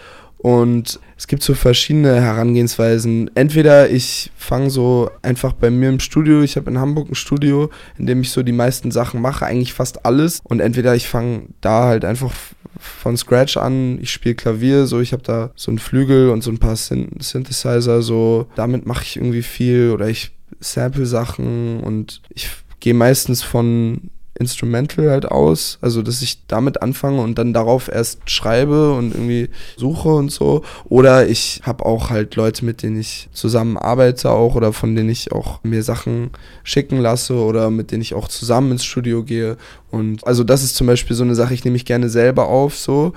[0.43, 3.31] und es gibt so verschiedene Herangehensweisen.
[3.35, 7.69] Entweder ich fange so einfach bei mir im Studio, ich habe in Hamburg ein Studio,
[7.99, 10.41] in dem ich so die meisten Sachen mache, eigentlich fast alles.
[10.43, 12.33] Und entweder ich fange da halt einfach
[12.79, 16.51] von Scratch an, ich spiele Klavier, so ich habe da so einen Flügel und so
[16.51, 22.23] ein paar Syn Synthesizer, so damit mache ich irgendwie viel oder ich sample Sachen und
[22.31, 22.49] ich
[22.81, 28.29] gehe meistens von Instrumental halt aus, also dass ich damit anfange und dann darauf erst
[28.29, 30.63] schreibe und irgendwie suche und so.
[30.87, 35.11] Oder ich habe auch halt Leute, mit denen ich zusammen arbeite auch oder von denen
[35.11, 36.31] ich auch mir Sachen
[36.65, 39.59] schicken lasse oder mit denen ich auch zusammen ins Studio gehe.
[39.91, 42.77] Und also das ist zum Beispiel so eine Sache, ich nehme mich gerne selber auf,
[42.79, 43.13] so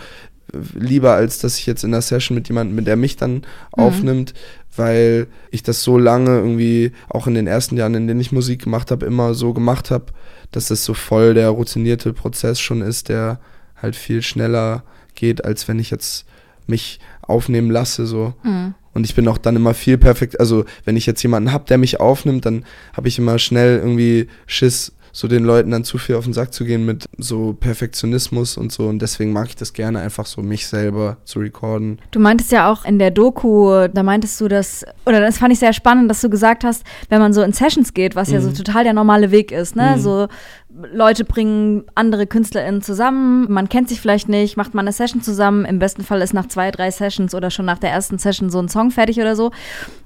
[0.75, 3.43] lieber als dass ich jetzt in einer Session mit jemandem, mit der mich dann mhm.
[3.75, 4.33] aufnimmt,
[4.75, 8.63] weil ich das so lange irgendwie auch in den ersten Jahren, in denen ich Musik
[8.63, 10.05] gemacht habe, immer so gemacht habe,
[10.56, 13.39] dass das so voll der routinierte Prozess schon ist, der
[13.76, 14.84] halt viel schneller
[15.16, 16.26] geht, als wenn ich jetzt
[16.68, 18.34] mich aufnehmen lasse so.
[18.44, 18.74] Mhm.
[18.94, 21.78] Und ich bin auch dann immer viel perfekt, also wenn ich jetzt jemanden habe, der
[21.78, 22.63] mich aufnimmt, dann
[22.94, 26.54] habe ich immer schnell irgendwie Schiss, so den Leuten dann zu viel auf den Sack
[26.54, 28.88] zu gehen mit so Perfektionismus und so.
[28.88, 31.99] Und deswegen mag ich das gerne, einfach so mich selber zu recorden.
[32.10, 35.60] Du meintest ja auch in der Doku, da meintest du das, oder das fand ich
[35.60, 38.34] sehr spannend, dass du gesagt hast, wenn man so in Sessions geht, was mhm.
[38.34, 38.56] ja so mhm.
[38.56, 39.93] total der normale Weg ist, ne?
[39.95, 40.02] Mhm.
[40.02, 40.28] So
[40.91, 45.65] Leute bringen andere KünstlerInnen zusammen, man kennt sich vielleicht nicht, macht man eine Session zusammen.
[45.65, 48.59] Im besten Fall ist nach zwei, drei Sessions oder schon nach der ersten Session so
[48.59, 49.51] ein Song fertig oder so.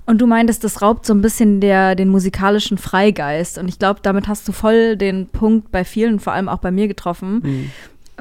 [0.05, 3.57] Und du meintest, das raubt so ein bisschen der, den musikalischen Freigeist.
[3.57, 6.71] Und ich glaube, damit hast du voll den Punkt bei vielen, vor allem auch bei
[6.71, 7.41] mir getroffen.
[7.43, 7.71] Mhm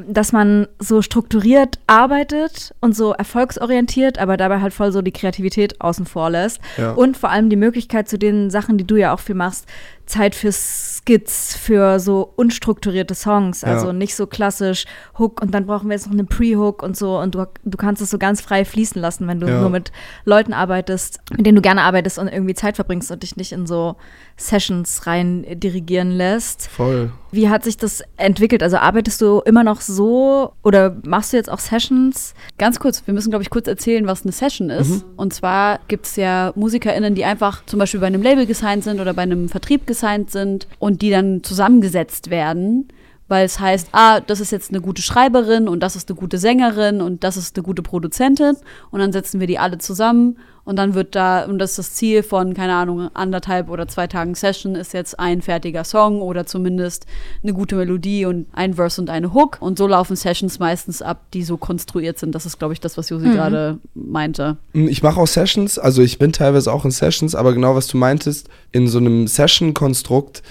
[0.07, 5.81] dass man so strukturiert arbeitet und so erfolgsorientiert, aber dabei halt voll so die Kreativität
[5.81, 6.61] außen vor lässt.
[6.77, 6.93] Ja.
[6.93, 9.67] Und vor allem die Möglichkeit zu den Sachen, die du ja auch viel machst,
[10.07, 13.63] Zeit für Skits, für so unstrukturierte Songs.
[13.63, 13.69] Ja.
[13.69, 14.87] Also nicht so klassisch
[15.19, 17.19] Hook und dann brauchen wir jetzt noch eine Pre-Hook und so.
[17.19, 19.61] Und du, du kannst es so ganz frei fließen lassen, wenn du ja.
[19.61, 19.91] nur mit
[20.25, 23.67] Leuten arbeitest, mit denen du gerne arbeitest und irgendwie Zeit verbringst und dich nicht in
[23.67, 23.97] so
[24.37, 26.69] Sessions rein dirigieren lässt.
[26.69, 27.11] Voll.
[27.33, 28.63] Wie hat sich das entwickelt?
[28.63, 32.35] Also arbeitest du immer noch so oder machst du jetzt auch Sessions?
[32.59, 34.89] Ganz kurz, wir müssen, glaube ich, kurz erzählen, was eine Session ist.
[34.89, 35.05] Mhm.
[35.17, 39.01] Und zwar gibt es ja MusikerInnen, die einfach zum Beispiel bei einem Label gesigned sind
[39.01, 39.96] oder bei einem Vertrieb gesigned
[40.31, 42.89] sind und die dann zusammengesetzt werden
[43.29, 46.39] weil es heißt, ah, das ist jetzt eine gute Schreiberin und das ist eine gute
[46.39, 48.57] Sängerin und das ist eine gute Produzentin
[48.91, 50.37] und dann setzen wir die alle zusammen
[50.67, 54.09] und dann wird da, und das ist das Ziel von, keine Ahnung, anderthalb oder zwei
[54.09, 57.07] Tagen Session ist jetzt ein fertiger Song oder zumindest
[57.45, 59.59] eine gute Melodie und ein Verse und eine Hook.
[59.61, 62.35] Und so laufen Sessions meistens ab, die so konstruiert sind.
[62.35, 63.33] Das ist, glaube ich, das, was Josi mhm.
[63.33, 64.57] gerade meinte.
[64.73, 67.97] Ich mache auch Sessions, also ich bin teilweise auch in Sessions, aber genau was du
[67.97, 70.43] meintest, in so einem Session-Konstrukt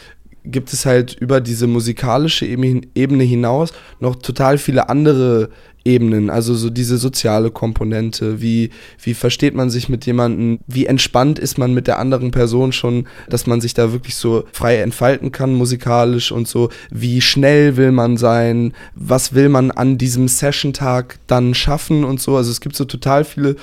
[0.45, 5.49] gibt es halt über diese musikalische Ebene hinaus noch total viele andere
[5.88, 8.71] Ebenen, also so diese soziale Komponente, wie,
[9.03, 13.08] wie versteht man sich mit jemandem, wie entspannt ist man mit der anderen Person schon,
[13.29, 17.91] dass man sich da wirklich so frei entfalten kann musikalisch und so, wie schnell will
[17.91, 22.75] man sein, was will man an diesem Session-Tag dann schaffen und so, also es gibt
[22.75, 23.55] so total viele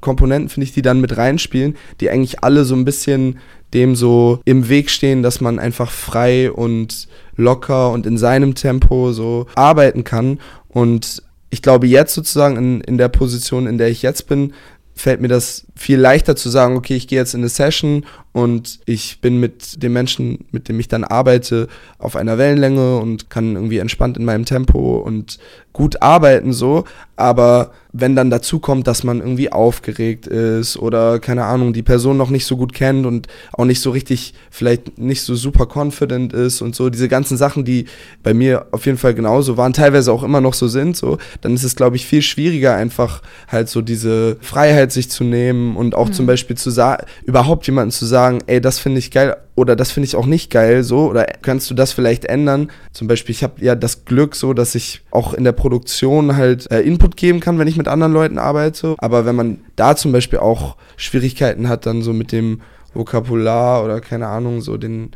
[0.00, 3.38] Komponenten, finde ich, die dann mit reinspielen, die eigentlich alle so ein bisschen
[3.74, 9.12] dem so im Weg stehen, dass man einfach frei und locker und in seinem Tempo
[9.12, 10.38] so arbeiten kann.
[10.68, 14.52] Und ich glaube, jetzt sozusagen in, in der Position, in der ich jetzt bin,
[14.96, 18.78] fällt mir das viel leichter zu sagen, okay, ich gehe jetzt in eine Session und
[18.86, 23.56] ich bin mit dem Menschen, mit dem ich dann arbeite, auf einer Wellenlänge und kann
[23.56, 25.38] irgendwie entspannt in meinem Tempo und
[25.72, 26.84] gut arbeiten so,
[27.16, 32.16] aber wenn dann dazu kommt, dass man irgendwie aufgeregt ist oder keine Ahnung, die Person
[32.16, 36.32] noch nicht so gut kennt und auch nicht so richtig, vielleicht nicht so super confident
[36.32, 37.84] ist und so, diese ganzen Sachen, die
[38.24, 41.54] bei mir auf jeden Fall genauso waren, teilweise auch immer noch so sind, so, dann
[41.54, 45.94] ist es, glaube ich, viel schwieriger, einfach halt so diese Freiheit sich zu nehmen und
[45.94, 46.14] auch mhm.
[46.14, 49.92] zum Beispiel zu sagen, überhaupt jemanden zu sagen, ey, das finde ich geil, oder das
[49.92, 52.72] finde ich auch nicht geil, so, oder kannst du das vielleicht ändern?
[52.92, 56.68] Zum Beispiel, ich habe ja das Glück so, dass ich auch in der Produktion halt
[56.72, 58.94] äh, Input geben kann, wenn ich mit anderen Leuten arbeite.
[58.98, 62.60] Aber wenn man da zum Beispiel auch Schwierigkeiten hat, dann so mit dem
[62.94, 65.10] Vokabular oder keine Ahnung, so den,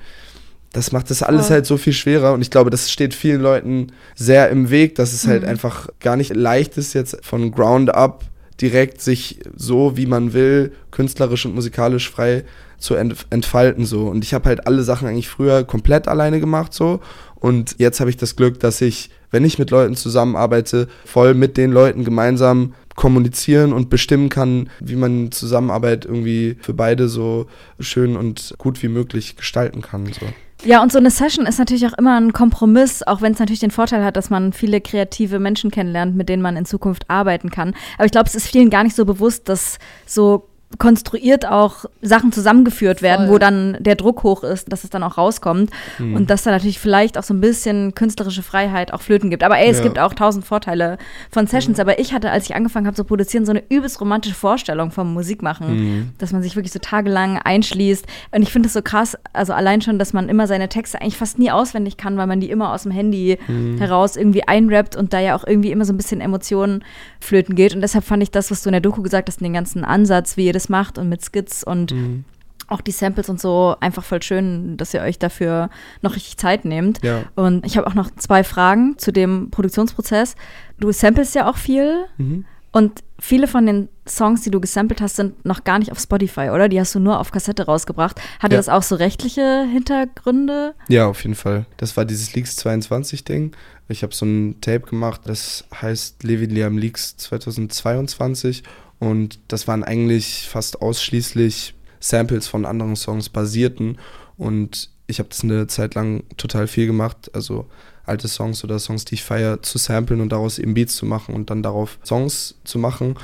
[0.73, 1.55] das macht das alles Voll.
[1.55, 5.13] halt so viel schwerer und ich glaube, das steht vielen Leuten sehr im Weg, dass
[5.13, 5.49] es halt Mhm.
[5.49, 8.25] einfach gar nicht leicht ist, jetzt von Ground up
[8.61, 12.45] direkt sich so, wie man will, künstlerisch und musikalisch frei
[12.79, 14.07] zu ent entfalten so.
[14.09, 17.01] Und ich habe halt alle Sachen eigentlich früher komplett alleine gemacht so
[17.41, 21.57] und jetzt habe ich das Glück, dass ich, wenn ich mit Leuten zusammenarbeite, voll mit
[21.57, 27.47] den Leuten gemeinsam kommunizieren und bestimmen kann, wie man Zusammenarbeit irgendwie für beide so
[27.79, 30.07] schön und gut wie möglich gestalten kann.
[30.07, 30.27] So.
[30.65, 33.61] Ja, und so eine Session ist natürlich auch immer ein Kompromiss, auch wenn es natürlich
[33.61, 37.51] den Vorteil hat, dass man viele kreative Menschen kennenlernt, mit denen man in Zukunft arbeiten
[37.51, 37.75] kann.
[37.97, 42.31] Aber ich glaube, es ist vielen gar nicht so bewusst, dass so konstruiert auch Sachen
[42.31, 43.35] zusammengeführt werden, Voll.
[43.37, 46.15] wo dann der Druck hoch ist, dass es dann auch rauskommt Mhm.
[46.15, 49.43] und dass da natürlich vielleicht auch so ein bisschen künstlerische Freiheit auch flöten gibt.
[49.43, 49.85] Aber ey, es Ja.
[49.85, 50.99] gibt auch tausend Vorteile
[51.31, 51.81] von Sessions.
[51.81, 55.13] Aber ich hatte, als ich angefangen habe zu produzieren, so eine übelst romantische Vorstellung vom
[55.15, 56.11] Musikmachen, Mhm.
[56.19, 58.05] dass man sich wirklich so tagelang einschließt.
[58.33, 61.17] Und ich finde es so krass, also allein schon, dass man immer seine Texte eigentlich
[61.17, 63.79] fast nie auswendig kann, weil man die immer aus dem Handy Mhm.
[63.79, 66.85] heraus irgendwie einrappt und da ja auch irgendwie immer so ein bisschen Emotionen
[67.21, 67.75] flöten geht.
[67.75, 70.37] Und deshalb fand ich das, was du in der Doku gesagt hast, den ganzen Ansatz,
[70.37, 72.25] wie ihr das macht und mit Skits und Mhm.
[72.69, 75.71] auch die Samples und so, einfach voll schön, dass ihr euch dafür
[76.03, 77.03] noch richtig Zeit nehmt.
[77.03, 77.23] Ja.
[77.35, 80.35] Und ich habe auch noch zwei Fragen zu dem Produktionsprozess.
[80.79, 82.45] Du samples ja auch viel Mhm.
[82.73, 86.51] und viele von den Songs, die du gesampelt hast, sind noch gar nicht auf Spotify,
[86.51, 86.69] oder?
[86.69, 88.21] Die hast du nur auf Kassette rausgebracht.
[88.39, 88.59] Hatte Ja.
[88.59, 90.75] das auch so rechtliche Hintergründe?
[90.89, 91.65] Ja, auf jeden Fall.
[91.79, 93.53] Das war dieses Leaks 22 Ding.
[93.89, 98.63] Ich habe so ein Tape gemacht, das heißt Levi Liam Leaks 2022
[98.99, 103.99] und das waren eigentlich fast ausschließlich Samples von anderen Songs basierten
[104.37, 107.67] und ich habe das eine Zeit lang total viel gemacht, also
[108.09, 111.35] alte Songs oder Songs, die ich feiere, zu samplen und daraus eben Beats zu machen
[111.35, 113.17] und dann darauf Songs zu machen.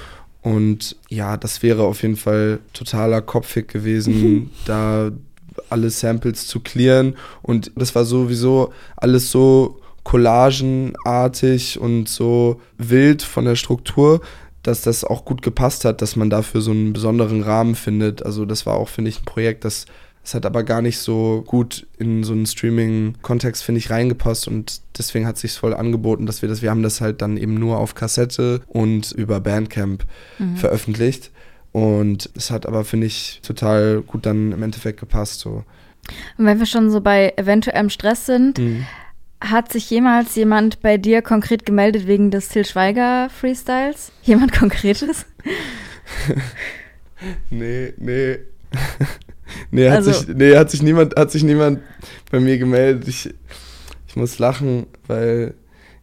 [0.42, 5.10] Und ja, das wäre auf jeden Fall totaler Kopfhick gewesen, da
[5.70, 7.16] alle Samples zu clearen.
[7.42, 14.20] Und das war sowieso alles so collagenartig und so wild von der Struktur,
[14.64, 18.24] dass das auch gut gepasst hat, dass man dafür so einen besonderen Rahmen findet.
[18.26, 19.86] Also das war auch, finde ich, ein Projekt, das
[20.26, 24.80] es hat aber gar nicht so gut in so einen Streaming-Kontext, finde ich, reingepasst und
[24.96, 27.76] deswegen hat sich voll angeboten, dass wir das, wir haben das halt dann eben nur
[27.76, 30.06] auf Kassette und über Bandcamp
[30.56, 31.30] veröffentlicht
[31.72, 35.64] und es hat aber, finde ich, total gut dann im Endeffekt gepasst, so.
[36.38, 38.86] Und wenn wir schon so bei eventuellem Stress sind, Mhm.
[39.40, 44.12] Hat sich jemals jemand bei dir konkret gemeldet wegen des Till Schweiger Freestyles?
[44.22, 45.26] Jemand Konkretes?
[47.50, 48.38] Nee, nee.
[49.70, 51.80] nee, hat Also- sich, nee, hat sich niemand, hat sich niemand
[52.30, 53.08] bei mir gemeldet.
[53.08, 53.32] Ich,
[54.08, 55.54] ich muss lachen, weil,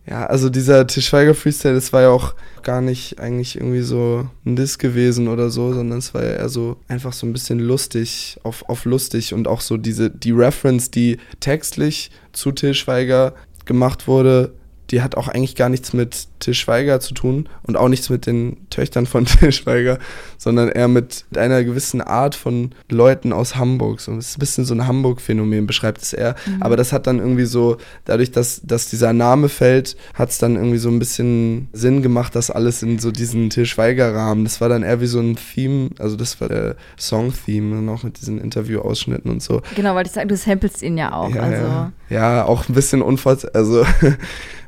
[0.07, 2.33] ja, also dieser Tischweiger Freestyle, das war ja auch
[2.63, 6.49] gar nicht eigentlich irgendwie so ein Diss gewesen oder so, sondern es war ja eher
[6.49, 10.89] so einfach so ein bisschen lustig, auf, auf lustig und auch so diese, die Reference,
[10.89, 13.33] die textlich zu Tischweiger
[13.65, 14.53] gemacht wurde,
[14.91, 18.25] die hat auch eigentlich gar nichts mit Til Schweiger zu tun und auch nichts mit
[18.25, 19.99] den Töchtern von Til Schweiger,
[20.37, 24.01] sondern eher mit einer gewissen Art von Leuten aus Hamburg.
[24.01, 26.35] So, es ist ein bisschen so ein Hamburg-Phänomen, beschreibt es er.
[26.59, 30.55] Aber das hat dann irgendwie so, dadurch, dass, dass dieser Name fällt, hat es dann
[30.55, 34.43] irgendwie so ein bisschen Sinn gemacht, das alles in so diesen Til Schweiger-Rahmen.
[34.43, 38.03] Das war dann eher wie so ein Theme, also das war der Song-Theme und auch
[38.03, 39.61] mit diesen Interview-Ausschnitten und so.
[39.75, 41.33] Genau, weil ich sagen, du samplest ihn ja auch.
[41.33, 41.63] Ja, also.
[41.63, 41.91] ja.
[42.09, 43.85] ja, auch ein bisschen unvorteilhaft, also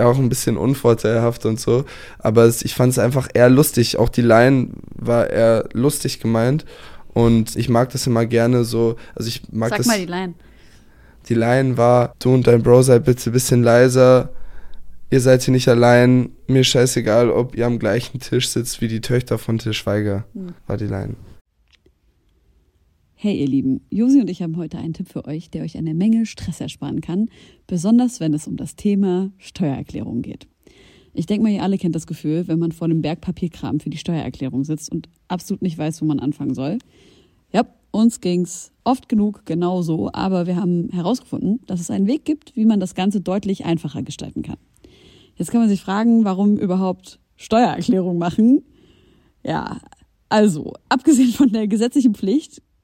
[0.00, 1.84] auch ein bisschen unvorteilhaft und so.
[2.18, 3.98] Aber es, ich fand es einfach eher lustig.
[3.98, 6.64] Auch die Line war eher lustig gemeint.
[7.12, 8.96] Und ich mag das immer gerne so.
[9.14, 9.86] Also ich mag Sag das.
[9.86, 10.34] mal die Line.
[11.28, 14.30] Die Line war, du und dein Bro seid bitte ein bisschen leiser.
[15.10, 16.30] Ihr seid hier nicht allein.
[16.46, 20.24] Mir scheißegal, ob ihr am gleichen Tisch sitzt wie die Töchter von Til Schweiger.
[20.34, 20.54] Hm.
[20.66, 21.16] War die Line.
[23.22, 25.92] Hey ihr Lieben, Josi und ich haben heute einen Tipp für euch, der euch eine
[25.92, 27.28] Menge Stress ersparen kann,
[27.70, 30.48] besonders wenn es um das Thema Steuererklärung geht.
[31.14, 33.90] Ich denke mal, ihr alle kennt das Gefühl, wenn man vor dem Berg Papierkram für
[33.90, 36.78] die Steuererklärung sitzt und absolut nicht weiß, wo man anfangen soll.
[37.52, 42.56] Ja, uns ging's oft genug genauso, aber wir haben herausgefunden, dass es einen Weg gibt,
[42.56, 44.58] wie man das Ganze deutlich einfacher gestalten kann.
[45.36, 48.64] Jetzt kann man sich fragen, warum überhaupt Steuererklärung machen?
[49.44, 49.78] Ja,
[50.28, 52.62] also, abgesehen von der gesetzlichen Pflicht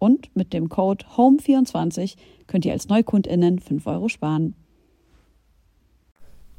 [0.00, 4.54] Und mit dem Code HOME24 könnt ihr als NeukundInnen 5 Euro sparen.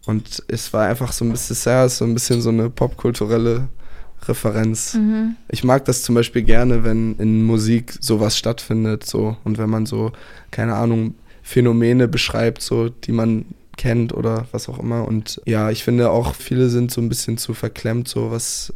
[0.06, 3.68] Und es war einfach so ein bisschen, ja, so ein bisschen so eine popkulturelle
[4.28, 4.94] Referenz.
[4.94, 5.36] Mhm.
[5.50, 9.88] Ich mag das zum Beispiel gerne, wenn in Musik sowas stattfindet, so und wenn man
[9.88, 10.12] so,
[10.52, 13.46] keine Ahnung, Phänomene beschreibt, so die man
[13.78, 15.08] kennt oder was auch immer.
[15.08, 18.74] Und ja, ich finde auch, viele sind so ein bisschen zu verklemmt, so was,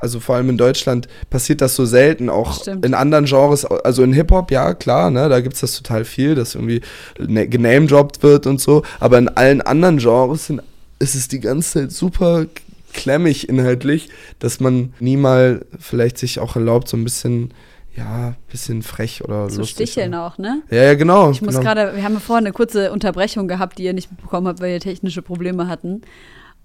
[0.00, 2.84] also vor allem in Deutschland passiert das so selten, auch Stimmt.
[2.84, 6.34] in anderen Genres, also in Hip-Hop, ja, klar, ne, da gibt es das total viel,
[6.34, 6.80] dass irgendwie
[7.18, 10.62] ne- genamedroppt wird und so, aber in allen anderen Genres sind,
[10.98, 12.46] ist es die ganze Zeit super
[12.92, 14.08] klemmig inhaltlich,
[14.38, 17.52] dass man nie mal vielleicht sich auch erlaubt, so ein bisschen,
[17.96, 19.90] ja, bisschen frech oder Zu lustig.
[19.90, 20.62] sticheln auch, ne?
[20.70, 21.30] Ja, ja, genau.
[21.30, 21.62] Ich muss genau.
[21.62, 24.72] gerade, wir haben ja vorhin eine kurze Unterbrechung gehabt, die ihr nicht mitbekommen habt, weil
[24.72, 26.02] ihr technische Probleme hatten.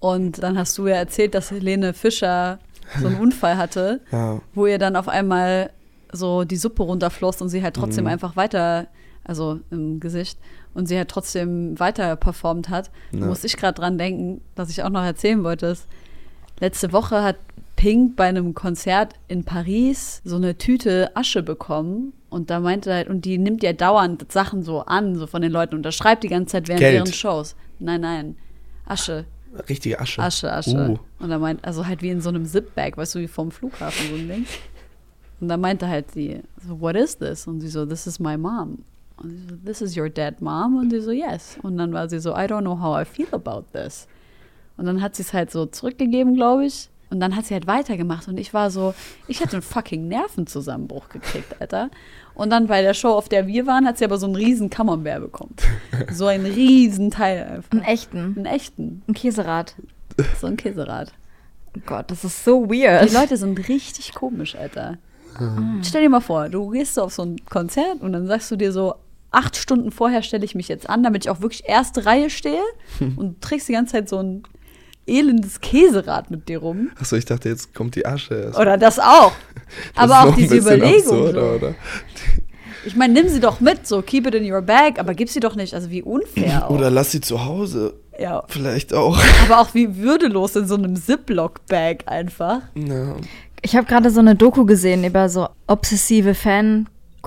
[0.00, 2.58] Und dann hast du ja erzählt, dass Helene Fischer
[3.00, 5.70] so einen Unfall hatte, Ja, wo ihr dann auf einmal
[6.12, 8.10] so die Suppe runterfloss und sie halt trotzdem Mhm.
[8.10, 8.86] einfach weiter,
[9.24, 10.38] also im Gesicht,
[10.72, 12.90] und sie halt trotzdem weiter performt hat.
[13.12, 15.66] Da musste ich gerade dran denken, dass ich auch noch erzählen wollte.
[15.66, 15.86] Ist,
[16.60, 17.36] letzte Woche hat
[17.78, 23.08] Pink bei einem Konzert in Paris so eine Tüte Asche bekommen und da meinte halt,
[23.08, 26.28] und die nimmt ja dauernd Sachen so an, so von den Leuten, und unterschreibt die
[26.28, 26.94] ganze Zeit während Geld.
[26.96, 27.54] ihren Shows.
[27.78, 28.36] Nein, nein.
[28.84, 29.26] Asche,
[29.68, 30.20] richtige Asche.
[30.20, 30.98] Asche, Asche.
[30.98, 31.22] Uh.
[31.22, 34.08] Und er meint, also halt wie in so einem Zip-Bag, weißt du, wie vom Flughafen
[34.08, 34.46] so ein Ding.
[35.40, 37.46] Und dann meinte halt sie, so, what is this?
[37.46, 38.82] Und sie so, this is my mom.
[39.18, 40.78] Und sie so, this is your dead mom?
[40.78, 41.56] Und sie so, yes.
[41.62, 44.08] Und dann war sie so, I don't know how I feel about this.
[44.76, 46.90] Und dann hat sie es halt so zurückgegeben, glaube ich.
[47.10, 48.28] Und dann hat sie halt weitergemacht.
[48.28, 48.94] Und ich war so,
[49.28, 51.90] ich hätte einen fucking Nervenzusammenbruch gekriegt, Alter.
[52.34, 54.70] Und dann bei der Show, auf der wir waren, hat sie aber so einen riesen
[54.70, 55.54] Camembert bekommen.
[56.12, 57.72] So einen riesen Teil einfach.
[57.72, 58.34] Einen echten.
[58.36, 59.02] Einen echten.
[59.08, 59.74] Ein Käserad.
[60.40, 61.12] So ein Käserad.
[61.76, 63.08] Oh Gott, das ist so weird.
[63.10, 64.98] Die Leute sind richtig komisch, Alter.
[65.82, 68.56] Stell dir mal vor, du gehst so auf so ein Konzert und dann sagst du
[68.56, 68.94] dir so,
[69.30, 72.62] acht Stunden vorher stelle ich mich jetzt an, damit ich auch wirklich erste Reihe stehe
[73.16, 74.42] und trägst die ganze Zeit so ein
[75.08, 76.90] elendes Käserad mit dir rum.
[77.00, 78.58] Achso, ich dachte, jetzt kommt die Asche erst.
[78.58, 79.32] Oder das auch.
[79.94, 80.96] Das aber ist auch diese Überlegung.
[80.98, 81.40] absurd, so.
[81.40, 81.74] oder?
[82.86, 85.40] Ich meine, nimm sie doch mit, so keep it in your bag, aber gib sie
[85.40, 85.74] doch nicht.
[85.74, 86.70] Also wie unfair auch.
[86.70, 87.94] Oder lass sie zu Hause.
[88.18, 88.44] ja.
[88.48, 89.18] Vielleicht auch.
[89.44, 92.60] Aber auch wie würdelos in so einem Ziploc-Bag einfach.
[92.74, 93.16] Ja.
[93.60, 96.34] Ich habe gerade so eine Doku gesehen über so obsessive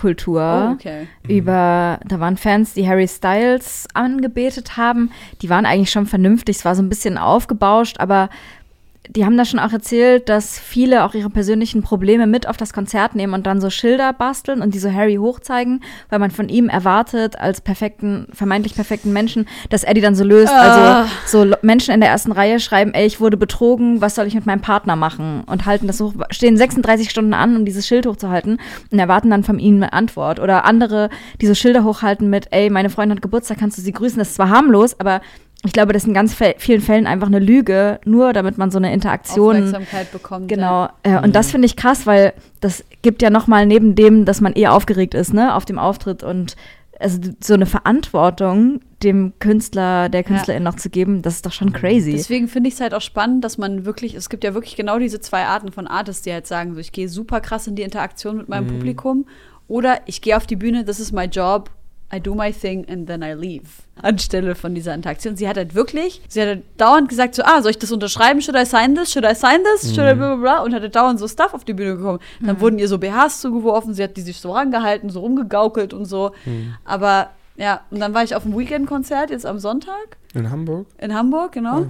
[0.02, 0.70] Fankultur.
[0.70, 1.08] Oh, okay.
[1.28, 5.12] Über, da waren Fans, die Harry Styles angebetet haben.
[5.42, 6.58] Die waren eigentlich schon vernünftig.
[6.58, 8.30] Es war so ein bisschen aufgebauscht, aber
[9.14, 12.72] die haben da schon auch erzählt, dass viele auch ihre persönlichen Probleme mit auf das
[12.72, 16.48] Konzert nehmen und dann so Schilder basteln und die so Harry hochzeigen, weil man von
[16.48, 20.54] ihm erwartet, als perfekten, vermeintlich perfekten Menschen, dass er die dann so löst.
[20.54, 21.02] Ah.
[21.02, 24.28] Also so Lo- Menschen in der ersten Reihe schreiben, ey, ich wurde betrogen, was soll
[24.28, 25.44] ich mit meinem Partner machen?
[25.46, 28.60] Und halten das hoch, stehen 36 Stunden an, um dieses Schild hochzuhalten
[28.92, 30.40] und erwarten dann von ihnen eine Antwort.
[30.40, 31.10] Oder andere,
[31.42, 34.20] die so Schilder hochhalten mit, ey, meine Freundin hat Geburtstag, kannst du sie grüßen?
[34.20, 35.20] Das ist zwar harmlos, aber
[35.64, 38.78] ich glaube, das ist in ganz vielen Fällen einfach eine Lüge, nur damit man so
[38.80, 40.48] eine Interaktion Aufmerksamkeit bekommt.
[40.48, 44.42] Genau, äh, und das finde ich krass, weil das gibt ja nochmal neben dem, dass
[44.42, 46.56] man eh aufgeregt ist, ne, auf dem Auftritt und
[47.00, 51.74] also so eine Verantwortung dem Künstler, der Künstlerin noch zu geben, das ist doch schon
[51.74, 52.12] crazy.
[52.12, 55.00] Deswegen finde ich es halt auch spannend, dass man wirklich, es gibt ja wirklich genau
[55.00, 57.82] diese zwei Arten von Artists, die halt sagen, so ich gehe super krass in die
[57.82, 59.26] Interaktion mit meinem Publikum
[59.68, 61.72] oder ich gehe auf die Bühne, this is my job,
[62.14, 63.84] I do my thing and then I leave.
[64.02, 65.38] Anstelle von dieser Interaktion.
[65.38, 68.42] Sie hat halt wirklich, sie hat halt dauernd gesagt so, ah, soll ich das unterschreiben?
[68.42, 69.12] Should I sign this?
[69.14, 69.94] Should I sign this?
[69.96, 70.64] Should I bla bla bla?
[70.64, 72.20] Und hatte dauernd so Stuff auf die Bühne gekommen.
[72.42, 76.06] Dann wurden ihr so BHs zugeworfen, sie hat die sich so rangehalten, so rumgegaukelt und
[76.06, 76.32] so.
[76.84, 80.88] Aber ja, und dann war ich auf dem Weekend-Konzert jetzt am Sonntag In Hamburg?
[80.98, 81.88] in Hamburg, genau.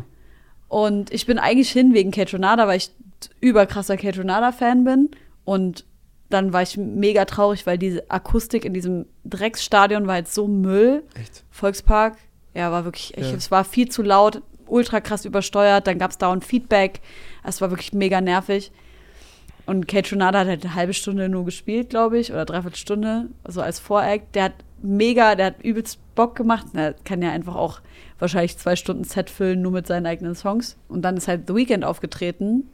[0.68, 2.92] Und ich bin eigentlich hin wegen Catronada, weil ich
[3.40, 5.10] überkrasser Catronada-Fan bin.
[5.46, 5.86] Und
[6.34, 11.04] dann war ich mega traurig, weil diese Akustik in diesem Drecksstadion war jetzt so Müll.
[11.20, 11.44] Echt?
[11.50, 12.18] Volkspark,
[12.54, 13.36] ja, war wirklich, ich, Ja.
[13.38, 17.02] es war viel zu laut, ultra krass übersteuert, dann gab es dauernd Feedback.
[17.44, 18.72] Es war wirklich mega nervig.
[19.66, 23.28] Und Kate Tronada hat halt eine halbe Stunde nur gespielt, glaube ich, oder dreiviertel Stunde,
[23.48, 24.34] so als Voract.
[24.36, 26.68] Der hat mega, der hat übelst Bock gemacht.
[26.74, 27.80] Er kann ja einfach auch
[28.18, 30.78] wahrscheinlich zwei Stunden Set füllen, nur mit seinen eigenen Songs.
[30.88, 32.70] Und dann ist halt The Weeknd aufgetreten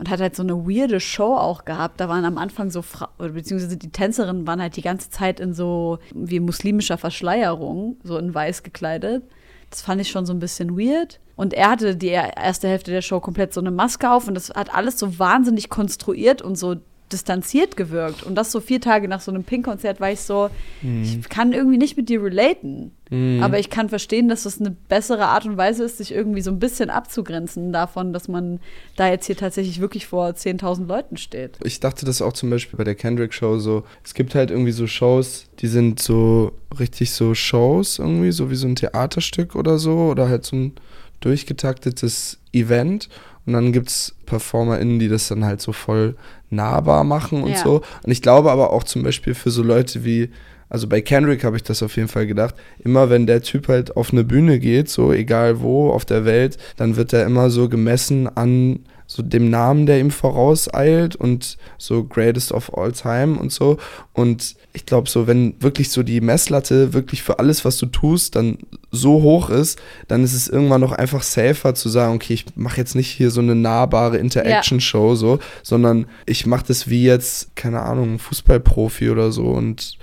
[0.00, 2.00] und hat halt so eine weirde Show auch gehabt.
[2.00, 5.52] Da waren am Anfang so Frauen, beziehungsweise die Tänzerinnen waren halt die ganze Zeit in
[5.52, 9.24] so wie muslimischer Verschleierung, so in weiß gekleidet.
[9.68, 11.20] Das fand ich schon so ein bisschen weird.
[11.36, 14.48] Und er hatte die erste Hälfte der Show komplett so eine Maske auf und das
[14.48, 16.76] hat alles so wahnsinnig konstruiert und so
[17.12, 18.22] distanziert gewirkt.
[18.22, 20.50] Und das so vier Tage nach so einem Pink-Konzert war ich so,
[20.82, 21.02] Mhm.
[21.02, 22.92] ich kann irgendwie nicht mit dir relaten.
[23.40, 26.52] Aber ich kann verstehen, dass das eine bessere Art und Weise ist, sich irgendwie so
[26.52, 28.60] ein bisschen abzugrenzen davon, dass man
[28.94, 31.58] da jetzt hier tatsächlich wirklich vor 10.000 Leuten steht.
[31.64, 33.82] Ich dachte das auch zum Beispiel bei der Kendrick-Show so.
[34.04, 38.54] Es gibt halt irgendwie so Shows, die sind so richtig so Shows irgendwie, so wie
[38.54, 40.74] so ein Theaterstück oder so oder halt so ein
[41.18, 43.08] durchgetaktetes Event.
[43.46, 46.14] Und dann gibt es PerformerInnen, die das dann halt so voll
[46.50, 47.56] nahbar machen und Ja.
[47.58, 47.82] so.
[48.04, 50.30] Und ich glaube aber auch zum Beispiel für so Leute wie,
[50.68, 53.96] also bei Kendrick habe ich das auf jeden Fall gedacht, immer wenn der Typ halt
[53.96, 57.68] auf eine Bühne geht, so egal wo auf der Welt, dann wird er immer so
[57.68, 58.80] gemessen an
[59.10, 63.76] so dem Namen, der ihm vorauseilt und so Greatest of All Time und so.
[64.12, 68.36] Und ich glaube so, wenn wirklich so die Messlatte wirklich für alles, was du tust,
[68.36, 68.58] dann
[68.92, 72.76] so hoch ist, dann ist es irgendwann noch einfach safer zu sagen, okay, ich mache
[72.76, 77.82] jetzt nicht hier so eine nahbare Interaction-Show so, sondern ich mache das wie jetzt, keine
[77.82, 79.98] Ahnung, ein Fußballprofi oder so und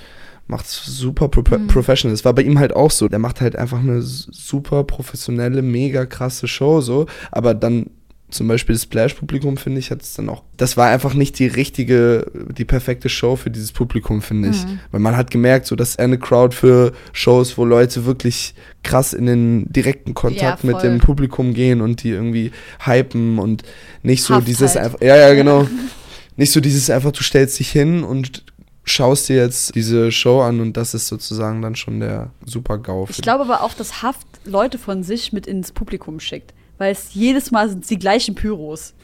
[0.47, 2.13] macht super pro professional.
[2.13, 3.07] Das war bei ihm halt auch so.
[3.07, 7.89] Der macht halt einfach eine super professionelle, mega krasse Show so, aber dann
[8.29, 10.43] zum Beispiel das Splash-Publikum, finde ich, hat es dann auch.
[10.57, 14.65] Das war einfach nicht die richtige, die perfekte Show für dieses Publikum, finde ich.
[14.91, 18.53] Weil man hat gemerkt, so dass eine Crowd für Shows, wo Leute wirklich
[18.83, 22.51] krass in den direkten Kontakt Ja, mit dem Publikum gehen und die irgendwie
[22.85, 23.63] hypen und
[24.03, 24.85] nicht so Haft dieses halt.
[24.85, 25.01] einfach.
[25.01, 25.65] Ja, ja, genau.
[26.35, 28.43] nicht so dieses einfach, du stellst dich hin und
[28.83, 33.07] schaust dir jetzt diese Show an und das ist sozusagen dann schon der super GAU.
[33.09, 36.53] Ich glaube aber auch, dass Haft Leute von sich mit ins Publikum schickt.
[36.77, 38.93] Weil es jedes Mal sind die gleichen Pyros.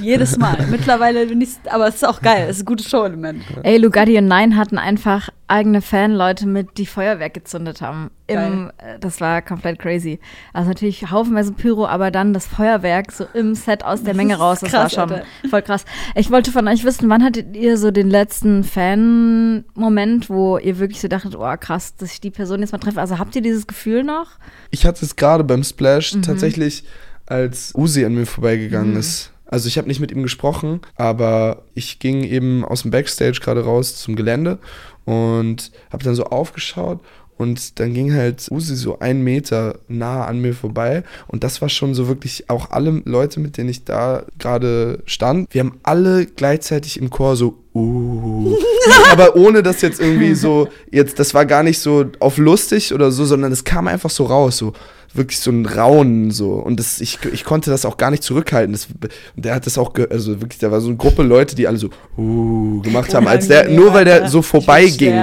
[0.00, 0.66] jedes Mal.
[0.70, 2.46] Mittlerweile bin ich, aber es ist auch geil.
[2.48, 3.42] Es ist ein gutes Show-Element.
[3.62, 8.10] Ey, Lugatti und Nein hatten einfach eigene Fanleute mit, die Feuerwerk gezündet haben.
[8.28, 10.20] Im, äh, das war komplett crazy.
[10.52, 14.60] Also natürlich haufenweise Pyro, aber dann das Feuerwerk so im Set aus der Menge raus.
[14.60, 15.26] Das krass, war schon Alter.
[15.50, 15.84] voll krass.
[16.14, 21.00] Ich wollte von euch wissen, wann hattet ihr so den letzten Fan-Moment, wo ihr wirklich
[21.00, 23.00] so dachtet, oh krass, dass ich die Person jetzt mal treffe.
[23.00, 24.28] Also habt ihr dieses Gefühl noch?
[24.70, 26.84] Ich hatte es gerade beim Splash tatsächlich,
[27.26, 29.32] als Uzi an mir vorbeigegangen ist.
[29.50, 33.64] Also ich habe nicht mit ihm gesprochen, aber ich ging eben aus dem Backstage gerade
[33.64, 34.58] raus zum Gelände
[35.04, 37.00] und habe dann so aufgeschaut
[37.36, 41.68] und dann ging halt Uzi so einen Meter nah an mir vorbei und das war
[41.68, 46.26] schon so wirklich auch alle Leute, mit denen ich da gerade stand, wir haben alle
[46.26, 48.56] gleichzeitig im Chor so uh,
[49.10, 53.10] aber ohne das jetzt irgendwie so jetzt das war gar nicht so auf lustig oder
[53.10, 54.74] so, sondern es kam einfach so raus so
[55.14, 56.52] wirklich so ein Raunen so.
[56.52, 58.72] Und das ich, ich konnte das auch gar nicht zurückhalten.
[58.72, 58.88] Das,
[59.36, 61.66] und der hat das auch ge also wirklich da war so eine Gruppe Leute die
[61.66, 65.14] alle so uh, gemacht haben als der nur weil der so vorbeiging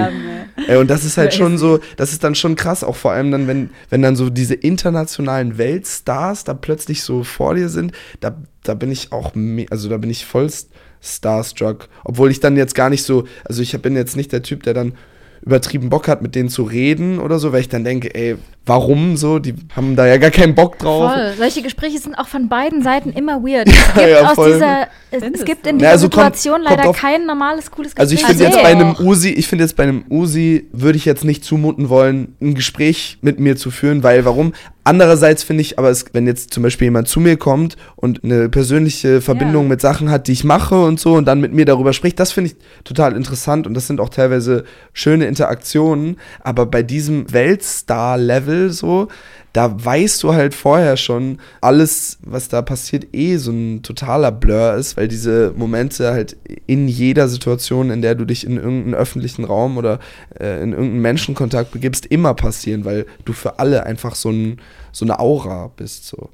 [0.80, 3.46] und das ist halt schon so, das ist dann schon krass, auch vor allem dann,
[3.46, 8.74] wenn, wenn dann so diese internationalen Weltstars da plötzlich so vor dir sind, da, da
[8.74, 9.32] bin ich auch,
[9.70, 10.66] also da bin ich voll st-
[11.00, 11.88] starstruck.
[12.04, 14.74] Obwohl ich dann jetzt gar nicht so, also ich bin jetzt nicht der Typ, der
[14.74, 14.94] dann
[15.42, 18.36] übertrieben Bock hat, mit denen zu reden oder so, weil ich dann denke, ey,
[18.68, 19.38] warum so?
[19.38, 21.12] Die haben da ja gar keinen Bock drauf.
[21.12, 21.32] Voll.
[21.38, 23.68] Solche Gespräche sind auch von beiden Seiten immer weird.
[23.88, 24.52] Es gibt Ja, aus voll.
[24.52, 28.00] dieser, es, gibt in Ja, dieser also kommt- Situation kommt leider kein normales, cooles Gespräch.
[28.00, 28.94] Also ich finde jetzt bei einem.
[29.00, 33.18] Usi, ich finde jetzt bei einem Usi würde ich jetzt nicht zumuten wollen, ein Gespräch
[33.22, 34.52] mit mir zu führen, weil warum?
[34.84, 38.48] Andererseits finde ich, aber es, wenn jetzt zum Beispiel jemand zu mir kommt und eine
[38.48, 39.68] persönliche Verbindung Ja.
[39.68, 42.32] mit Sachen hat, die ich mache und so und dann mit mir darüber spricht, das
[42.32, 44.64] finde ich total interessant und das sind auch teilweise
[44.94, 46.16] schöne Interaktionen.
[46.40, 49.08] Aber bei diesem Weltstar-Level so,
[49.52, 54.74] da weißt du halt vorher schon, alles, was da passiert, eh so ein totaler Blur
[54.74, 56.36] ist, weil diese Momente halt
[56.66, 59.98] in jeder Situation, in der du dich in irgendeinen öffentlichen Raum oder
[60.38, 64.60] äh, in irgendeinen Menschenkontakt begibst, immer passieren, weil du für alle einfach so, ein,
[64.92, 66.06] so eine Aura bist.
[66.06, 66.30] So.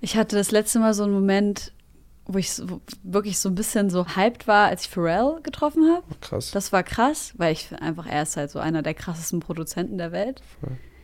[0.00, 1.72] Ich hatte das letzte Mal so einen Moment,
[2.32, 6.04] wo ich so, wirklich so ein bisschen so hyped war, als ich Pharrell getroffen habe.
[6.20, 6.52] Krass.
[6.52, 10.12] Das war krass, weil ich einfach, er ist halt so einer der krassesten Produzenten der
[10.12, 10.42] Welt.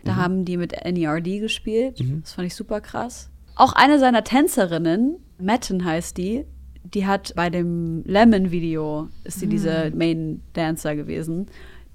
[0.06, 2.00] Da haben die mit NERD gespielt.
[2.22, 3.30] Das fand ich super krass.
[3.54, 6.44] Auch eine seiner Tänzerinnen, Matten heißt die,
[6.84, 11.46] die hat bei dem Lemon-Video, ist sie diese Main-Dancer gewesen,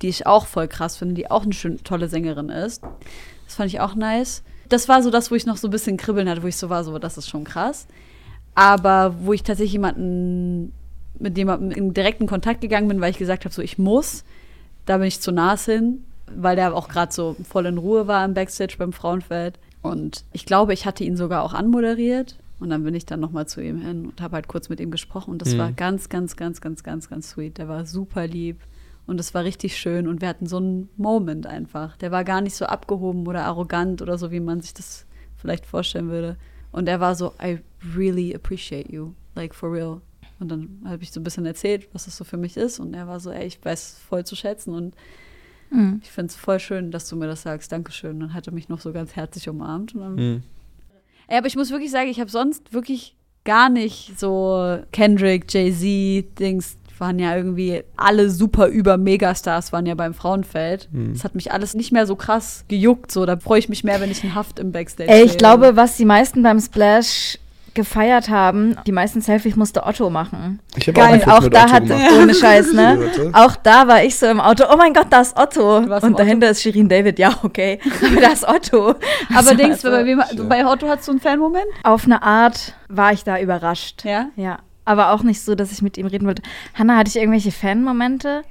[0.02, 2.84] die ich auch voll krass finde, die auch eine schön, tolle Sängerin ist.
[3.46, 4.44] Das fand ich auch nice.
[4.70, 6.70] Das war so das, wo ich noch so ein bisschen kribbeln hatte, wo ich so
[6.70, 7.88] war, so, das ist schon krass.
[8.56, 10.74] Aber wo ich tatsächlich jemanden
[11.20, 14.24] mit jemandem in direkten Kontakt gegangen bin, weil ich gesagt habe, so ich muss,
[14.86, 16.04] da bin ich zu Nas hin,
[16.36, 19.60] weil der auch gerade so voll in Ruhe war im Backstage beim Frauenfeld.
[19.82, 22.38] Und ich glaube, ich hatte ihn sogar auch anmoderiert.
[22.60, 24.92] Und dann bin ich dann nochmal zu ihm hin und habe halt kurz mit ihm
[24.92, 25.32] gesprochen.
[25.32, 27.58] Und das war ganz, ganz, ganz, ganz, ganz, ganz sweet.
[27.58, 28.60] Der war super lieb.
[29.08, 30.08] Und es war richtig schön.
[30.08, 31.98] Und wir hatten so einen Moment einfach.
[31.98, 35.66] Der war gar nicht so abgehoben oder arrogant oder so, wie man sich das vielleicht
[35.66, 36.38] vorstellen würde.
[36.72, 37.60] Und er war so, I
[37.96, 39.14] really appreciate you.
[39.34, 40.02] Like for real.
[40.40, 42.80] Und dann habe ich so ein bisschen erzählt, was das so für mich ist.
[42.80, 44.96] Und er war so, ey, ich weiß voll zu schätzen und
[45.72, 46.02] Mhm.
[46.04, 47.72] ich finde es voll schön, dass du mir das sagst.
[47.72, 48.12] Dankeschön.
[48.12, 49.96] Und dann hat er mich noch so ganz herzlich umarmt.
[49.96, 50.44] Und dann Mhm.
[51.28, 53.16] Ey, aber ich muss wirklich sagen, ich habe sonst wirklich
[53.46, 59.96] gar nicht so Kendrick, Jay-Z, Dings waren ja irgendwie alle super über Megastars waren ja
[59.96, 60.88] beim Frauenfeld.
[60.92, 61.14] Mhm.
[61.14, 63.12] Das hat mich alles nicht mehr so krass gejuckt.
[63.12, 65.38] So, da freue ich mich mehr, wenn ich einen Haft im Backstage Ey, ich sehe.
[65.40, 67.40] glaube, was die meisten beim Splash
[67.74, 70.60] gefeiert haben, die meisten Selfies musste Otto machen.
[70.76, 72.12] Ich hab Geil, ein Foto auch mit da Otto hat, gemacht.
[72.22, 73.00] ohne Scheiß, ne?
[73.34, 75.78] Auch da war ich so im Auto, oh mein Gott, da ist Otto.
[75.78, 77.80] Und dahinter ist Shirin David, ja, okay.
[78.06, 78.90] Aber da ist Otto.
[78.90, 78.98] Aber
[79.34, 80.44] Das denkst du, bei, wem, Ja.
[80.44, 81.66] bei Otto hast du einen Fan-Moment?
[81.84, 84.04] Auf eine Art war ich da überrascht.
[84.06, 84.28] Ja?
[84.36, 84.60] Ja.
[84.86, 86.42] Aber auch nicht so, dass ich mit ihm reden wollte.
[86.74, 88.42] Hanna, hatte ich irgendwelche Fan-Momente?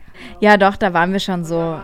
[0.41, 1.81] Ja, doch, da waren wir schon so.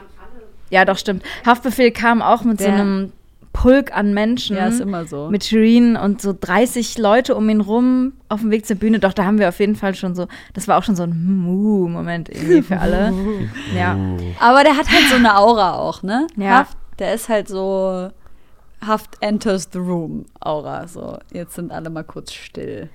[0.70, 1.22] Ja, doch, stimmt.
[1.45, 3.12] Haftbefehl kam auch mit so Der- einem
[3.57, 4.55] Pulk an Menschen.
[4.55, 5.31] Ja, ist immer so.
[5.31, 8.99] mit Shirin und so 30 Leute um ihn rum auf dem Weg zur Bühne.
[8.99, 11.43] Doch, da haben wir auf jeden Fall schon so, das war auch schon so ein
[11.43, 13.15] Mu-Moment irgendwie für alle.
[13.75, 13.97] Ja.
[14.41, 16.27] Aber der hat halt so eine Aura auch, ne?
[16.37, 16.59] Ja.
[16.59, 18.11] Haft, der ist halt so
[18.87, 20.87] Haft enters the room Aura.
[20.87, 22.91] So, jetzt sind alle mal kurz still.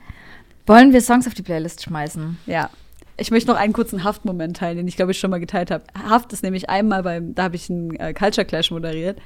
[0.68, 2.38] Wollen wir Songs auf die Playlist schmeißen?
[2.46, 2.70] Ja.
[3.18, 5.84] Ich möchte noch einen kurzen Haft-Moment teilen, den ich glaube ich schon mal geteilt habe.
[6.08, 9.20] Haft ist nämlich einmal beim, da habe ich einen äh, Culture Clash moderiert,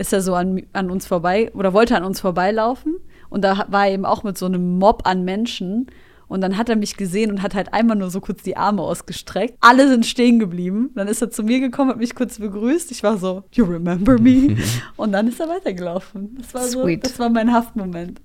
[0.00, 2.96] ist er so an, an uns vorbei oder wollte an uns vorbeilaufen
[3.28, 5.86] und da war er eben auch mit so einem Mob an Menschen
[6.26, 8.82] und dann hat er mich gesehen und hat halt einmal nur so kurz die Arme
[8.82, 9.56] ausgestreckt.
[9.60, 10.90] Alle sind stehen geblieben.
[10.94, 12.92] Dann ist er zu mir gekommen, hat mich kurz begrüßt.
[12.92, 14.56] Ich war so, you remember me?
[14.96, 16.36] und dann ist er weitergelaufen.
[16.38, 17.04] Das war so, Sweet.
[17.04, 18.20] das war mein Haftmoment.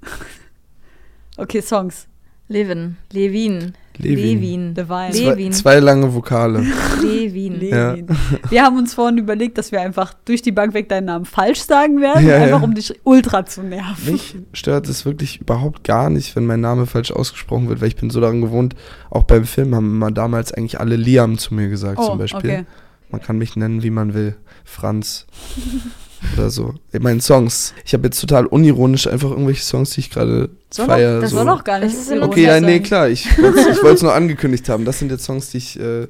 [1.38, 2.08] okay, Songs.
[2.48, 2.98] Levin.
[3.12, 3.74] Levin.
[3.98, 4.18] Levin.
[4.42, 4.74] Levin.
[4.74, 5.12] Divine.
[5.12, 5.52] Zwei, Levin.
[5.54, 6.60] zwei lange Vokale.
[7.02, 7.60] Levin.
[7.60, 8.08] Levin.
[8.50, 11.62] Wir haben uns vorhin überlegt, dass wir einfach durch die Bank weg deinen Namen falsch
[11.62, 12.64] sagen werden, Ja, einfach ja.
[12.66, 14.12] um dich ultra zu nerven.
[14.14, 17.96] Mich stört es wirklich überhaupt gar nicht, wenn mein Name falsch ausgesprochen wird, weil ich
[17.96, 18.76] bin so daran gewohnt,
[19.10, 22.40] auch beim Film haben immer damals eigentlich alle Liam zu mir gesagt Oh, zum Beispiel.
[22.52, 22.66] okay.
[23.10, 24.36] Man kann mich nennen, wie man will.
[24.64, 25.26] Franz.
[26.36, 26.74] oder so.
[26.92, 27.74] In meinen Songs.
[27.86, 31.22] Ich habe jetzt total unironisch einfach irgendwelche Songs, die ich gerade feiere.
[31.22, 31.38] das so.
[31.38, 33.10] war doch gar nicht Das ist Okay, ja, nee, klar.
[33.10, 34.86] Ich wollte ich wollte es nur angekündigt haben.
[34.86, 36.08] Das sind jetzt Songs, die ich äh,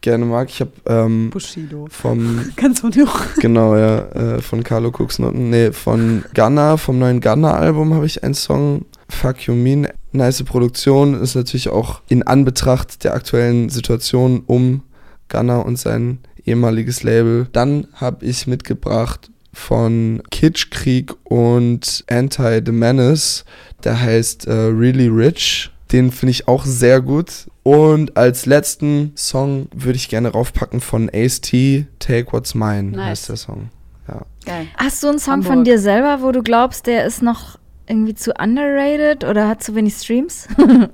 [0.00, 0.48] gerne mag.
[0.50, 1.86] Ich habe ähm, Bushido.
[1.90, 3.08] vom Ganz von dir.
[3.40, 5.50] Genau, ja, äh, von Carlo Cooksnoten.
[5.50, 9.88] Nee, von Gunna, vom neuen Gunna-Album habe ich einen Song, Fuck You Mean.
[10.14, 14.82] Nice Produktion, ist natürlich auch in Anbetracht der aktuellen Situation um
[15.30, 17.48] Gunna und sein ehemaliges Label.
[17.52, 23.44] Dann habe ich mitgebracht von Kitschkrieg und Anti The Menace,
[23.84, 25.70] der heißt äh, Really Rich.
[25.92, 27.48] Den finde ich auch sehr gut.
[27.64, 33.06] Und als letzten Song würde ich gerne raufpacken von Ace-T, Take What's Mine Nice.
[33.08, 33.68] heißt der Song.
[34.08, 34.22] Ja.
[34.46, 34.66] Geil.
[34.76, 35.52] Hast du einen Song Hamburg.
[35.52, 39.74] von dir selber, wo du glaubst, der ist noch irgendwie zu underrated oder hat zu
[39.74, 40.48] wenig Streams?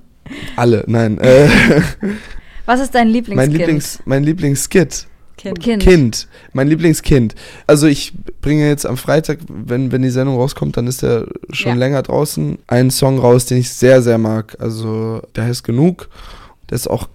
[0.56, 1.18] Alle, nein.
[1.18, 1.48] Äh,
[2.66, 3.36] Was ist dein Lieblingskind?
[3.36, 5.06] mein, Lieblings, mein Lieblingskid.
[5.39, 5.61] Kind.
[5.61, 5.82] Kind.
[5.82, 6.28] Kind.
[6.53, 7.34] Mein Lieblingskind.
[7.66, 8.12] Also ich
[8.43, 11.78] bringe jetzt am Freitag, wenn, wenn die Sendung rauskommt, dann ist der schon Ja.
[11.78, 14.57] länger draußen, einen Song raus, den ich sehr, sehr mag.
[14.61, 16.09] Also der heißt Genug.
[16.68, 17.09] Der ist auch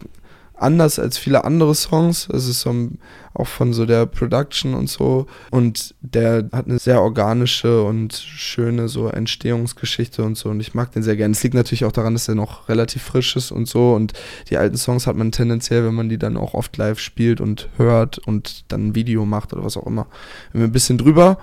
[0.55, 2.27] anders als viele andere Songs.
[2.33, 2.97] Es ist so ein,
[3.33, 5.25] auch von so der Production und so.
[5.49, 10.49] Und der hat eine sehr organische und schöne so Entstehungsgeschichte und so.
[10.49, 11.33] Und ich mag den sehr gerne.
[11.33, 13.93] Es liegt natürlich auch daran, dass er noch relativ frisch ist und so.
[13.93, 14.13] Und
[14.49, 17.69] die alten Songs hat man tendenziell, wenn man die dann auch oft live spielt und
[17.77, 20.07] hört und dann ein Video macht oder was auch immer,
[20.53, 21.37] immer ein bisschen drüber.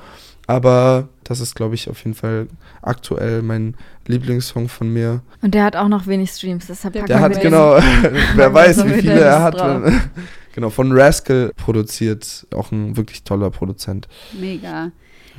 [0.46, 2.48] Aber das ist, glaube ich, auf jeden Fall
[2.82, 3.76] aktuell mein
[4.08, 5.22] Lieblingssong von mir.
[5.42, 6.66] Und der hat auch noch wenig Streams.
[6.66, 7.76] Deshalb Der packen Der wir hat genau,
[8.34, 9.54] wer weiß, so wie viele er hat.
[9.54, 9.82] drauf.
[10.60, 14.08] genau, von Rascal produziert, auch ein wirklich toller Produzent.
[14.38, 14.92] Mega.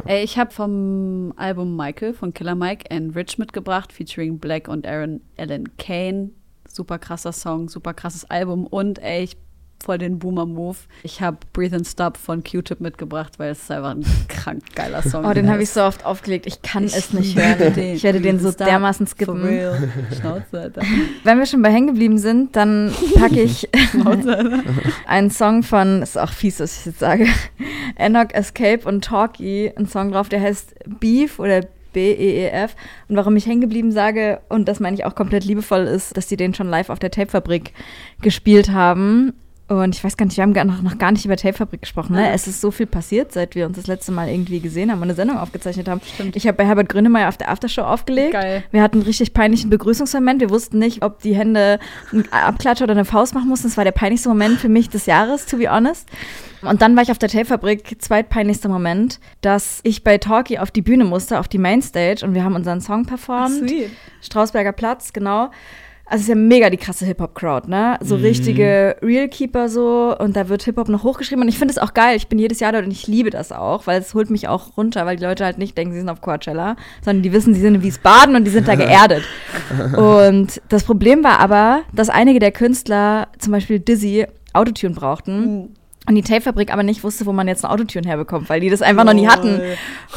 [0.05, 4.87] Ey, ich habe vom Album Michael von Killer Mike and Rich mitgebracht, featuring Black und
[4.87, 6.31] Aaron Allen Kane.
[6.67, 9.37] Super krasser Song, super krasses Album und ey, ich
[9.83, 10.77] voll den Boomer-Move.
[11.03, 15.01] Ich habe Breathe and Stop von Q-Tip mitgebracht, weil es ist einfach ein krank geiler
[15.01, 15.25] Song.
[15.25, 16.45] Oh, den habe ich so oft aufgelegt.
[16.47, 17.73] Ich kann Ich es nicht hören.
[17.73, 17.95] den.
[17.95, 19.43] Ich werde den so Stop dermaßen For skippen.
[19.43, 19.89] real.
[20.19, 20.81] Schnauze, Alter.
[21.23, 24.63] Wenn wir schon bei hängen geblieben sind, dann packe ich Schnauze,
[25.07, 27.27] einen Song von, ist auch fies, was ich jetzt sage,
[27.95, 31.61] Enoch Escape und Talkie, einen Song drauf, der heißt Beef oder
[31.93, 32.75] B-E-E-F.
[33.09, 36.27] Und warum ich hängen geblieben sage, und das meine ich auch komplett liebevoll, ist, dass
[36.27, 37.73] die den schon live auf der Tapefabrik
[38.21, 39.33] gespielt haben.
[39.71, 42.13] Und ich weiß gar nicht, wir haben noch, noch gar nicht über Tapefabrik gesprochen.
[42.13, 42.33] Ne?
[42.33, 45.03] Es ist so viel passiert, seit wir uns das letzte Mal irgendwie gesehen haben und
[45.03, 46.01] eine Sendung aufgezeichnet haben.
[46.13, 46.35] Stimmt.
[46.35, 48.33] Ich habe bei Herbert Grönemeyer auf der Aftershow aufgelegt.
[48.33, 48.65] Geil.
[48.71, 50.41] Wir hatten einen richtig peinlichen Begrüßungsmoment.
[50.41, 51.79] Wir wussten nicht, ob die Hände
[52.11, 53.69] einen Abklatsch oder eine Faust machen mussten.
[53.69, 56.09] Das war der peinlichste Moment für mich des Jahres, to be honest.
[56.61, 60.81] Und dann war ich auf der Tapefabrik, zweitpeinlichster Moment, dass ich bei Talkie auf die
[60.81, 63.69] Bühne musste, auf die Mainstage und wir haben unseren Song performt.
[63.69, 63.89] Sweet.
[64.21, 65.49] Strausberger Platz, genau.
[66.11, 67.97] Also es ist ja mega die krasse Hip-Hop-Crowd, ne?
[68.01, 68.21] So Mhm.
[68.23, 72.17] richtige Real-Keeper so und da wird Hip-Hop noch hochgeschrieben und ich finde es auch geil.
[72.17, 74.75] Ich bin jedes Jahr dort und ich liebe das auch, weil es holt mich auch
[74.75, 77.61] runter, weil die Leute halt nicht denken, sie sind auf Coachella, sondern die wissen, sie
[77.61, 79.23] sind in Wiesbaden und die sind da geerdet.
[79.97, 85.75] und das Problem war aber, dass einige der Künstler, zum Beispiel Dizzy, Autotune brauchten.
[86.07, 88.81] Und die Tape-Fabrik aber nicht wusste, wo man jetzt ein Autotune herbekommt, weil die das
[88.81, 89.61] einfach noch nie hatten.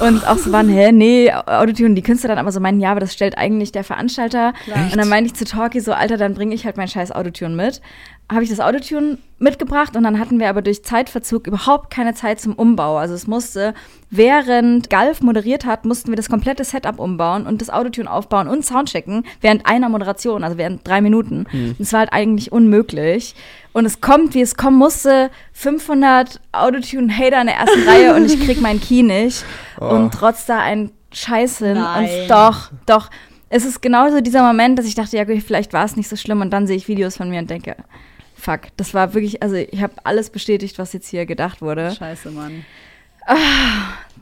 [0.00, 1.94] Und auch so waren, hä, nee, Autotune.
[1.94, 4.54] Die Künstler dann aber so meinen, ja, aber das stellt eigentlich der Veranstalter.
[4.90, 7.54] Und dann meinte ich zu Talkie so, Alter, dann bringe ich halt mein scheiß Autotune
[7.54, 7.82] mit.
[8.32, 12.40] Habe ich das Autotune mitgebracht und dann hatten wir aber durch Zeitverzug überhaupt keine Zeit
[12.40, 12.96] zum Umbau.
[12.96, 13.74] Also es musste,
[14.08, 18.64] während Galf moderiert hat, mussten wir das komplette Setup umbauen und das Autotune aufbauen und
[18.64, 21.44] Soundchecken während einer Moderation, also während drei Minuten.
[21.52, 23.34] Und es war halt eigentlich unmöglich.
[23.74, 28.40] Und es kommt, wie es kommen musste, 500 Autotune-Hater in der ersten Reihe und ich
[28.44, 29.44] krieg meinen Key nicht
[29.80, 29.88] Oh.
[29.88, 31.74] und trotz da ein Scheiß hin.
[31.74, 32.08] Nein.
[32.22, 33.10] Und doch, doch.
[33.50, 36.16] Es ist genauso dieser Moment, dass ich dachte, ja, gut, vielleicht war es nicht so
[36.16, 37.76] schlimm und dann sehe ich Videos von mir und denke,
[38.44, 41.92] fuck, das war wirklich, also ich habe alles bestätigt, was jetzt hier gedacht wurde.
[41.92, 42.64] Scheiße, Mann.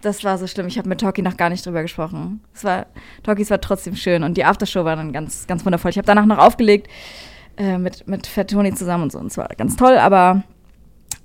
[0.01, 0.69] Das war so schlimm.
[0.69, 2.41] Ich habe mit Talkie noch gar nicht drüber gesprochen.
[2.55, 2.87] Es war,
[3.23, 5.91] Talkies war trotzdem schön und die Aftershow war dann ganz, ganz wundervoll.
[5.91, 6.89] Ich habe danach noch aufgelegt
[7.57, 10.45] äh, mit, mit Fat Tony zusammen und so und es war ganz toll, aber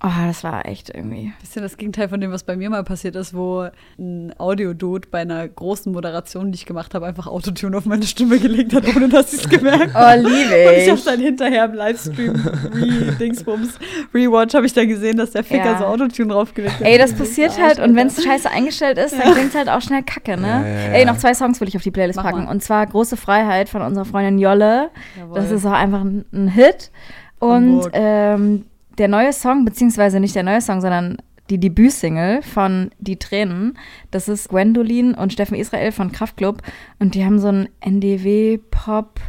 [0.03, 1.33] oh, das war echt irgendwie.
[1.41, 3.67] Bisschen das Gegenteil von dem, was bei mir mal passiert ist, wo
[3.99, 8.39] ein Audiodude bei einer großen Moderation, die ich gemacht habe, einfach Autotune auf meine Stimme
[8.39, 10.19] gelegt hat, ohne dass ich es gemerkt habe.
[10.23, 10.89] Oh, liebe Und ich ich.
[10.91, 13.79] habe dann hinterher im Livestream Re-Dingsbums,
[14.13, 15.77] Rewatch, habe ich dann gesehen, dass der Ficker Ja.
[15.79, 16.81] so Autotune draufgelegt hat.
[16.85, 19.81] Ey, das passiert halt und wenn es scheiße eingestellt ist, dann klingt es halt auch
[19.81, 20.47] schnell kacke, ne?
[20.47, 20.91] Ja, ja, ja.
[20.93, 22.45] Ey, noch zwei Songs will ich auf die Playlist Mach packen.
[22.45, 22.51] mal.
[22.51, 24.89] Und zwar Große Freiheit von unserer Freundin Jolle.
[25.17, 25.35] Jawohl.
[25.35, 26.91] Das ist auch einfach ein, ein Hit.
[27.39, 27.91] Und Hamburg.
[27.93, 28.65] ähm,
[28.97, 31.17] der neue Song, beziehungsweise nicht der neue Song, sondern
[31.49, 33.77] die Debütsingle von Die Tränen,
[34.11, 36.61] das ist Gwendolyn und Steffen Israel von Kraftklub.
[36.99, 39.21] Und die haben so einen NDW-Pop-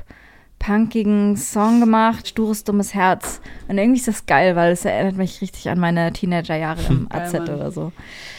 [0.58, 3.40] punkigen Song gemacht, Stures dummes Herz.
[3.68, 7.22] Und irgendwie ist das geil, weil es erinnert mich richtig an meine Teenagerjahre im Geil,
[7.22, 7.48] AZ Mann.
[7.48, 7.92] oder so.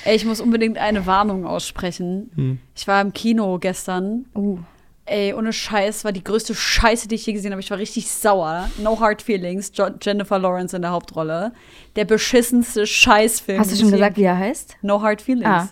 [0.05, 2.30] Ey, ich muss unbedingt eine Warnung aussprechen.
[2.36, 2.59] Hm.
[2.75, 4.25] Ich war im Kino gestern.
[4.36, 4.59] Uh.
[5.10, 7.62] Ey, ohne Scheiß, war die größte Scheiße, die ich je gesehen habe.
[7.62, 8.70] Ich war richtig sauer.
[8.78, 11.51] No Hard Feelings, jo Jennifer Lawrence in der Hauptrolle.
[11.95, 13.60] Der beschissenste Scheißfilm.
[13.60, 14.78] Hast du schon gesagt, wie er heißt?
[14.84, 15.47] No Hard Feelings.
[15.47, 15.70] Ah.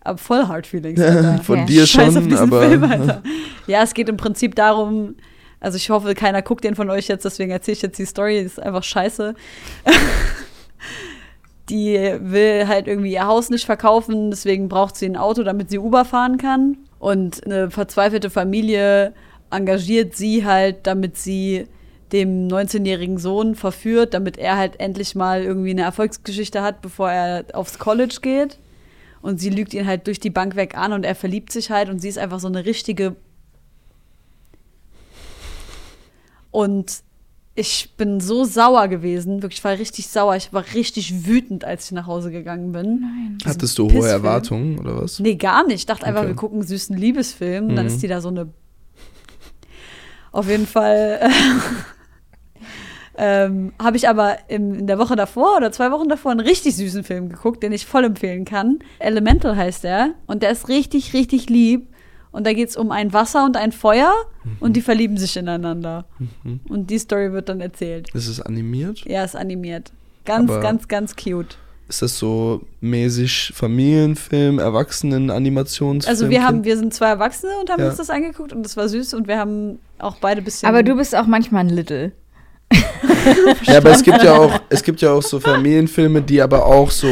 [0.00, 1.00] Aber voll Hard Feelings.
[1.00, 1.38] Alter.
[1.44, 1.66] Von Okay.
[1.66, 3.22] dir Scheiß auf schon, diesen aber Film, Alter.
[3.68, 5.14] Ja, es geht im Prinzip darum,
[5.60, 8.42] also ich hoffe, keiner guckt den von euch jetzt, deswegen erzähle ich jetzt die Story,
[8.42, 9.34] das ist einfach scheiße.
[11.68, 15.78] die will halt irgendwie ihr Haus nicht verkaufen, deswegen braucht sie ein Auto, damit sie
[15.78, 16.78] Uber fahren kann.
[16.98, 19.14] Und eine verzweifelte Familie
[19.50, 21.66] engagiert sie halt, damit sie
[22.12, 27.44] dem 19-jährigen Sohn verführt, damit er halt endlich mal irgendwie eine Erfolgsgeschichte hat, bevor er
[27.52, 28.58] aufs College geht.
[29.20, 31.88] Und sie lügt ihn halt durch die Bank weg an und er verliebt sich halt
[31.90, 33.16] und sie ist einfach so eine richtige.
[36.50, 37.02] Und
[37.58, 40.36] ich bin so sauer gewesen, wirklich, ich war richtig sauer.
[40.36, 43.00] Ich war richtig wütend, als ich nach Hause gegangen bin.
[43.00, 43.38] Nein.
[43.44, 44.06] hattest du hohe.
[44.08, 45.18] Erwartungen oder was?
[45.18, 45.74] Nee, gar nicht.
[45.80, 46.28] Ich dachte einfach, Okay.
[46.30, 47.74] wir gucken einen süßen Liebesfilm.
[47.74, 47.92] Dann Mhm.
[47.92, 48.48] ist die da so eine.
[50.30, 51.28] Auf jeden Fall.
[53.16, 57.02] ähm, habe ich aber in der Woche davor oder zwei Wochen davor einen richtig süßen
[57.02, 58.78] Film geguckt, den ich voll empfehlen kann.
[59.00, 60.14] Elemental heißt der.
[60.26, 61.88] Und der ist richtig, richtig lieb.
[62.30, 64.12] Und da geht es um ein Wasser und ein Feuer
[64.60, 66.04] und die verlieben sich ineinander.
[66.44, 66.60] Mhm.
[66.68, 68.10] Und die Story wird dann erzählt.
[68.14, 69.00] Ist es animiert?
[69.06, 69.92] Ja, ist animiert.
[70.24, 71.56] Ganz, Aber- ganz, ganz cute.
[71.88, 76.10] Ist das so mäßig Familienfilm, Erwachsenen-Animationsfilm?
[76.12, 77.88] Also wir haben, wir sind zwei Erwachsene und haben Ja.
[77.88, 80.68] uns das angeguckt und das war süß und wir haben auch beide ein bisschen.
[80.68, 82.12] Aber du bist auch manchmal ein Little.
[83.64, 86.90] Ja, aber es gibt ja auch, es gibt ja auch so Familienfilme, die aber auch
[86.90, 87.06] so.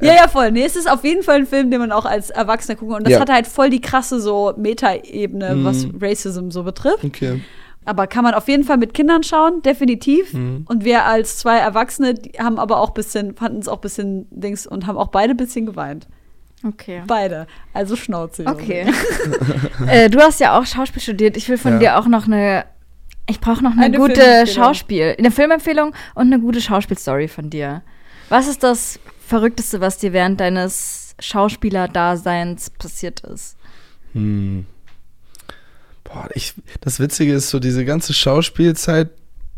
[0.00, 0.50] Ja, ja, voll.
[0.50, 2.98] Nee, es ist auf jeden Fall ein Film, den man auch als Erwachsener gucken kann.
[2.98, 3.20] Und das Ja.
[3.20, 5.64] hat halt voll die krasse so Meta-Ebene, Mhm.
[5.64, 7.04] was Racism so betrifft.
[7.04, 7.42] Okay.
[7.84, 10.34] Aber kann man auf jeden Fall mit Kindern schauen, definitiv.
[10.34, 10.64] Mhm.
[10.68, 13.80] Und wir als zwei Erwachsene die haben aber auch ein bisschen, fanden es auch ein
[13.82, 16.06] bisschen Dings und haben auch beide ein bisschen geweint.
[16.66, 17.02] Okay.
[17.06, 17.46] Beide.
[17.72, 18.44] Also Schnauze.
[18.46, 18.84] Okay.
[19.88, 21.36] äh, du hast ja auch Schauspiel studiert.
[21.36, 21.78] Ich will von Ja.
[21.78, 22.64] dir auch noch eine.
[23.28, 24.46] Ich brauche noch eine, Eine gute.
[24.46, 27.82] Schauspiel, eine Filmempfehlung und eine gute Schauspielstory von dir.
[28.30, 33.56] Was ist das Verrückteste, was dir während deines Schauspielerdaseins passiert ist?
[34.14, 34.66] Hm.
[36.04, 39.10] Boah, ich, das Witzige ist so, diese ganze Schauspielzeit,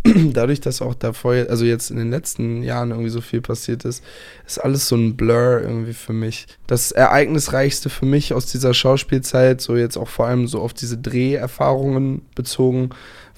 [0.05, 4.03] dadurch, dass auch davor, also jetzt in den letzten Jahren irgendwie so viel passiert ist,
[4.47, 6.47] ist alles so ein Blur irgendwie für mich.
[6.67, 10.97] Das Ereignisreichste für mich aus dieser Schauspielzeit, so jetzt auch vor allem so auf diese
[10.97, 12.91] Dreherfahrungen bezogen,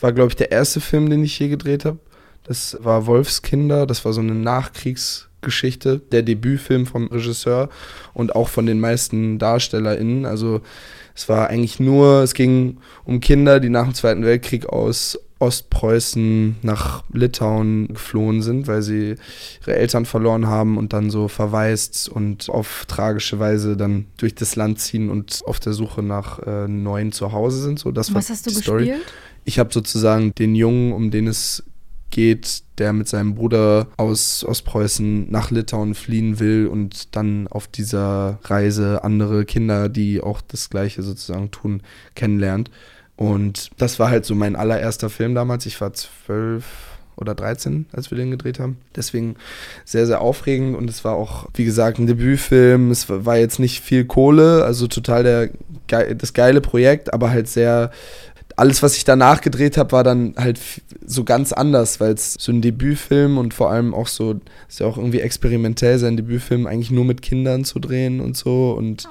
[0.02, 1.98] war, glaube ich, der erste Film, den ich je gedreht habe.
[2.44, 7.68] Das war Wolfskinder, das war so eine Nachkriegsgeschichte, der Debütfilm vom Regisseur
[8.14, 10.26] und auch von den meisten DarstellerInnen.
[10.26, 10.60] Also
[11.14, 16.56] es war eigentlich nur, es ging um Kinder, die nach dem Zweiten Weltkrieg aus Ostpreußen
[16.62, 19.16] nach Litauen geflohen sind, weil sie
[19.60, 24.54] ihre Eltern verloren haben und dann so verwaist und auf tragische Weise dann durch das
[24.54, 27.80] Land ziehen und auf der Suche nach äh, neuen Zuhause sind.
[27.80, 28.94] So, das Was war hast du die Story.
[29.44, 31.64] Ich habe sozusagen den Jungen, um den es
[32.10, 38.38] geht, der mit seinem Bruder aus Ostpreußen nach Litauen fliehen will und dann auf dieser
[38.44, 41.82] Reise andere Kinder, die auch das Gleiche sozusagen tun,
[42.14, 42.70] kennenlernt.
[43.16, 45.66] Und das war halt so mein allererster Film damals.
[45.66, 46.64] Ich war zwölf
[47.16, 48.78] oder 13, als wir den gedreht haben.
[48.96, 49.36] Deswegen
[49.84, 52.90] sehr, sehr aufregend und es war auch, wie gesagt, ein Debütfilm.
[52.90, 57.90] Es war jetzt nicht viel Kohle, also total der, das geile Projekt, aber halt sehr
[58.56, 60.60] alles, was ich danach gedreht habe, war dann halt
[61.04, 64.86] so ganz anders, weil es so ein Debütfilm und vor allem auch so, ist ja
[64.86, 68.72] auch irgendwie experimentell, sein Debütfilm eigentlich nur mit Kindern zu drehen und so.
[68.72, 69.08] Und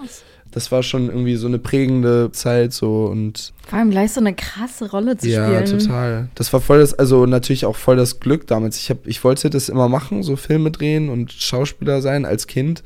[0.51, 4.33] das war schon irgendwie so eine prägende Zeit so und Vor allem gleich so eine
[4.33, 5.79] krasse Rolle zu ja, spielen.
[5.79, 6.29] total.
[6.35, 8.77] Das war voll das, also natürlich auch voll das Glück damals.
[8.77, 12.83] Ich, hab, ich wollte das immer machen, so Filme drehen und Schauspieler sein als Kind.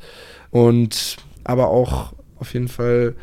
[0.50, 3.14] Und aber auch auf jeden Fall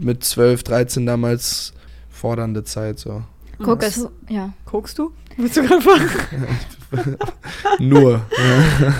[0.00, 1.72] mit 12, 13 damals
[2.14, 3.22] fordernde Zeit so.
[3.58, 4.10] Guckst du?
[4.28, 4.50] Ja.
[4.64, 5.12] Guckst du?
[5.36, 6.08] Willst du gerade fragen?
[7.78, 8.20] Nur.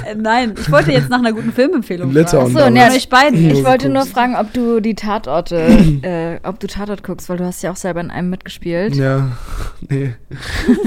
[0.07, 2.77] Äh, nein, ich wollte jetzt nach einer guten Filmempfehlung Litauen fragen.
[2.77, 3.43] Achso, ne, euch beiden.
[3.43, 5.57] Nur Ich wollte nur fragen, ob du die Tatorte,
[6.03, 8.97] äh, ob du Tatort guckst, weil du hast ja auch selber in einem mitgespielt.
[8.97, 9.29] Ja,
[9.89, 10.15] nee.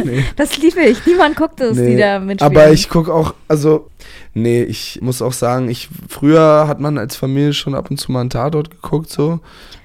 [0.03, 0.25] nee.
[0.36, 1.05] Das liebe ich.
[1.05, 1.97] Niemand guckt es, die Nee.
[1.97, 2.57] da mitspielen.
[2.57, 3.89] Aber ich gucke auch, also,
[4.34, 8.11] nee, ich muss auch sagen, ich, früher hat man als Familie schon ab und zu
[8.11, 9.39] mal einen Tatort geguckt, so.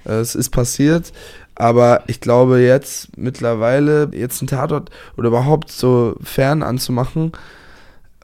[0.04, 1.12] Äh, Es ist passiert.
[1.54, 7.32] Aber ich glaube jetzt mittlerweile, jetzt einen Tatort oder überhaupt so fern anzumachen,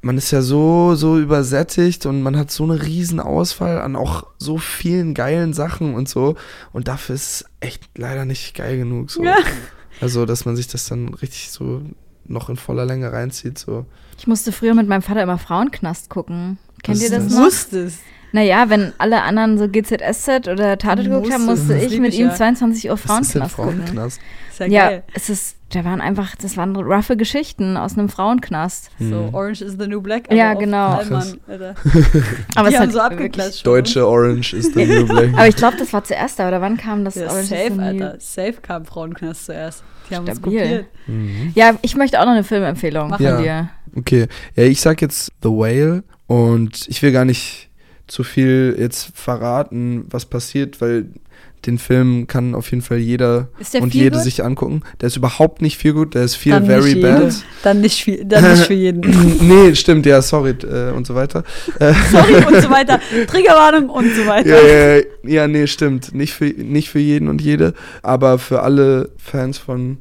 [0.02, 4.26] man ist ja so, so übersättigt und man hat so eine riesen Auswahl an auch
[4.38, 6.36] so vielen geilen Sachen und so.
[6.72, 9.10] Und dafür ist es echt leider nicht geil genug.
[9.10, 9.24] So.
[9.24, 9.36] Ja.
[10.00, 11.82] Also, dass man sich das dann richtig so
[12.24, 13.58] noch in voller Länge reinzieht.
[13.58, 13.86] So.
[14.16, 16.58] Ich musste früher mit meinem Vater immer Frauenknast gucken.
[16.82, 17.32] Kennt Was ihr das?
[17.32, 17.46] noch?
[17.46, 18.00] Wusstest.
[18.32, 22.26] Naja, wenn alle anderen so GZSZ oder Tatort geguckt haben, musste ich mit ich ihm
[22.28, 22.34] ja.
[22.34, 23.82] 22 Uhr Frauenknast gucken.
[24.58, 25.02] Ja, Ja, geil.
[25.14, 28.90] es ist, da waren einfach, das waren roughe Geschichten aus einem Frauenknast.
[28.98, 29.34] So, Hm.
[29.34, 30.30] Orange is the new black.
[30.32, 30.88] Ja, genau.
[30.88, 31.74] Allmann, Alter.
[32.54, 33.66] Aber Die es haben hat so abgeklatscht.
[33.66, 35.28] Deutsche Orange ist the new black.
[35.34, 37.14] Aber ich glaube, das war zuerst da, oder wann kam das?
[37.14, 38.16] Ja, Orange is the safe, New- Alter.
[38.20, 39.82] Safe kam Frauenknast zuerst.
[40.10, 40.60] Die haben uns Stabil.
[40.60, 40.86] kopiert.
[41.06, 41.52] Mhm.
[41.54, 43.40] Ja, ich möchte auch noch eine Filmempfehlung Mach von Ja.
[43.40, 43.68] dir.
[43.96, 47.67] Okay, ja, ich sag jetzt The Whale und ich will gar nicht
[48.08, 51.06] zu viel jetzt verraten, was passiert, weil
[51.66, 53.48] den Film kann auf jeden Fall jeder
[53.80, 54.22] und jede gut?
[54.22, 54.82] sich angucken.
[55.00, 57.34] Der ist überhaupt nicht viel gut, der ist viel Dann very bad.
[57.62, 59.00] Dann nicht, viel, dann nicht für jeden.
[59.48, 61.44] nee, stimmt, ja, sorry äh, und so weiter.
[61.78, 63.00] Sorry und so weiter.
[63.26, 64.48] Triggerwarnung und so weiter.
[64.48, 66.14] Ja, ja, ja, ja, nee, stimmt.
[66.14, 69.98] Nicht für, nicht für jeden und jede, aber für alle Fans von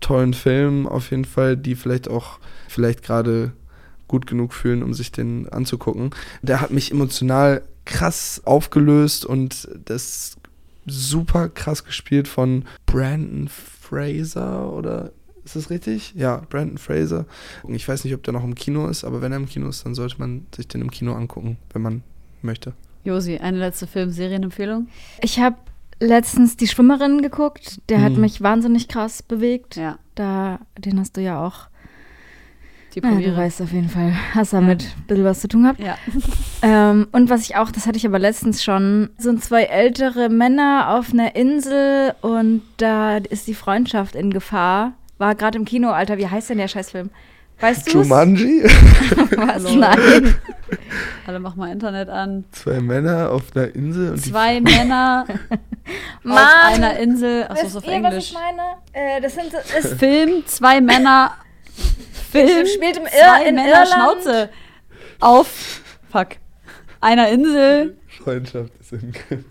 [0.00, 2.38] tollen Filmen auf jeden Fall, die vielleicht auch
[2.68, 3.52] vielleicht gerade
[4.08, 6.10] gut genug fühlen, um sich den anzugucken.
[6.42, 10.36] Der hat mich emotional krass aufgelöst und das
[10.86, 15.12] super krass gespielt von Brandon Fraser oder
[15.44, 16.12] ist das richtig?
[16.16, 17.24] Ja, Brandon Fraser.
[17.68, 19.84] Ich weiß nicht, ob der noch im Kino ist, aber wenn er im Kino ist,
[19.86, 22.02] dann sollte man sich den im Kino angucken, wenn man
[22.42, 22.72] möchte.
[23.04, 24.88] Josi, eine letzte Film-Serienempfehlung?
[25.22, 25.56] Ich habe
[26.00, 27.80] letztens die Schwimmerin geguckt.
[27.88, 28.20] Der hat Hm.
[28.22, 29.76] mich wahnsinnig krass bewegt.
[29.76, 31.68] Ja, Da, den hast du ja auch.
[32.96, 33.36] Die Ja, du Premiere.
[33.36, 35.80] weißt auf jeden Fall, hast damit ein bisschen was zu tun gehabt.
[35.80, 35.96] Ja.
[36.62, 40.96] Ähm, und was ich auch, das hatte ich aber letztens schon, sind zwei ältere Männer
[40.96, 44.94] auf einer Insel und da ist die Freundschaft in Gefahr.
[45.18, 47.10] War gerade im Kino, Alter, wie heißt denn der Scheißfilm?
[47.60, 48.64] Weißt du Jumanji?
[49.36, 49.62] Was?
[49.64, 49.76] Lol.
[49.78, 50.34] Nein.
[51.26, 52.44] Alle mach mal Internet an.
[52.52, 55.26] Zwei Männer auf einer Insel und Zwei Männer
[56.24, 56.36] auf
[56.74, 57.44] einer Insel.
[57.48, 58.30] Achso, ist auf ihr, was Englisch.
[58.30, 58.62] ich meine?
[58.92, 61.32] Äh, das sind ist Film, zwei Männer.
[62.36, 63.88] Film, spielt im Ir- zwei in Männer, Irland.
[64.22, 64.48] Schnauze.
[65.20, 65.80] Auf,
[66.10, 66.28] fuck,
[67.00, 67.96] einer Insel.
[68.22, 69.12] Freundschaft ist in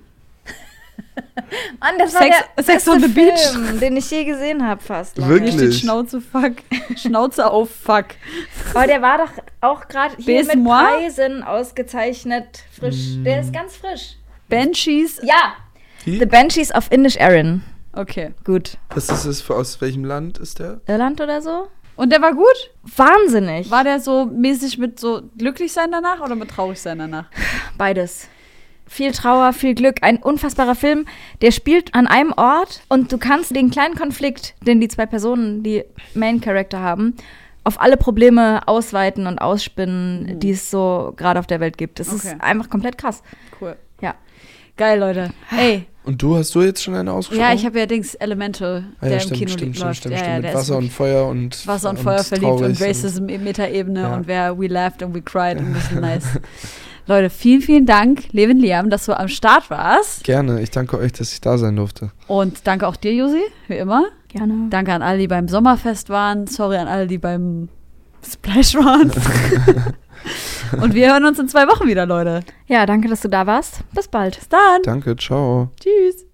[1.79, 3.39] Mann, das war Sex- der Sex on the Beach.
[3.51, 5.15] Film, den ich je gesehen habe fast.
[5.17, 5.53] Hier Wirklich?
[5.53, 6.53] steht Schnauze, fuck.
[6.97, 8.05] Schnauze auf, fuck.
[8.73, 9.31] Aber der war doch
[9.61, 10.83] auch gerade hier mit Baise-moi?
[10.83, 12.63] Preisen ausgezeichnet.
[12.77, 13.15] Frisch.
[13.23, 14.15] Der ist ganz frisch.
[14.49, 15.19] Banshees.
[15.23, 15.55] Ja.
[16.05, 16.19] Wie?
[16.19, 17.63] The Banshees of Indish Erin.
[17.93, 18.33] Okay.
[18.43, 18.77] Gut.
[18.89, 20.81] Was ist das für, aus welchem Land ist der?
[20.87, 21.67] Irland oder so?
[21.95, 22.71] Und der war gut?
[22.95, 23.69] Wahnsinnig.
[23.71, 27.25] War der so mäßig mit so glücklich sein danach oder mit traurig sein danach?
[27.77, 28.27] Beides.
[28.87, 29.97] Viel Trauer, viel Glück.
[30.01, 31.05] Ein unfassbarer Film.
[31.41, 35.63] Der spielt an einem Ort und du kannst den kleinen Konflikt, den die zwei Personen,
[35.63, 35.83] die
[36.13, 37.15] Main Character haben,
[37.63, 41.99] auf alle Probleme ausweiten und ausspinnen, die es so gerade auf der Welt gibt.
[41.99, 42.17] Das Okay.
[42.27, 43.23] ist einfach komplett krass.
[43.59, 43.75] Cool.
[44.01, 44.13] Ja.
[44.77, 45.29] Geil, Leute.
[45.57, 47.47] Ey, Und du, hast du jetzt schon eine ausgesprochen?
[47.49, 49.97] ja, ich habe ja Dings Elemental, ah, der ja, im stimmt, Kino stimmt, stimmt, läuft.
[49.99, 50.29] stimmt, ja, stimmt.
[50.31, 54.01] ja, Mit der Wasser und Feuer und Wasser und Feuer verliebt und Racism in Metaebene
[54.01, 54.15] Ja.
[54.15, 56.25] und wer we laughed and we cried und das ist nice.
[57.07, 60.23] Leute, vielen, vielen Dank, Levin Liam, dass du am Start warst.
[60.23, 62.11] Gerne, ich danke euch, dass ich da sein durfte.
[62.27, 64.05] Und danke auch dir, Josi, wie immer.
[64.27, 64.67] Gerne.
[64.71, 66.47] Danke an alle, die beim Sommerfest waren.
[66.47, 67.69] Sorry an alle, die beim
[68.27, 69.11] Splash waren.
[70.81, 72.41] und wir hören uns in zwei Wochen wieder, Leute.
[72.67, 73.79] Ja, danke, dass du da warst.
[73.93, 74.35] Bis bald.
[74.35, 74.81] Bis dann.
[74.83, 75.69] Danke, ciao.
[75.79, 76.24] Tschüss.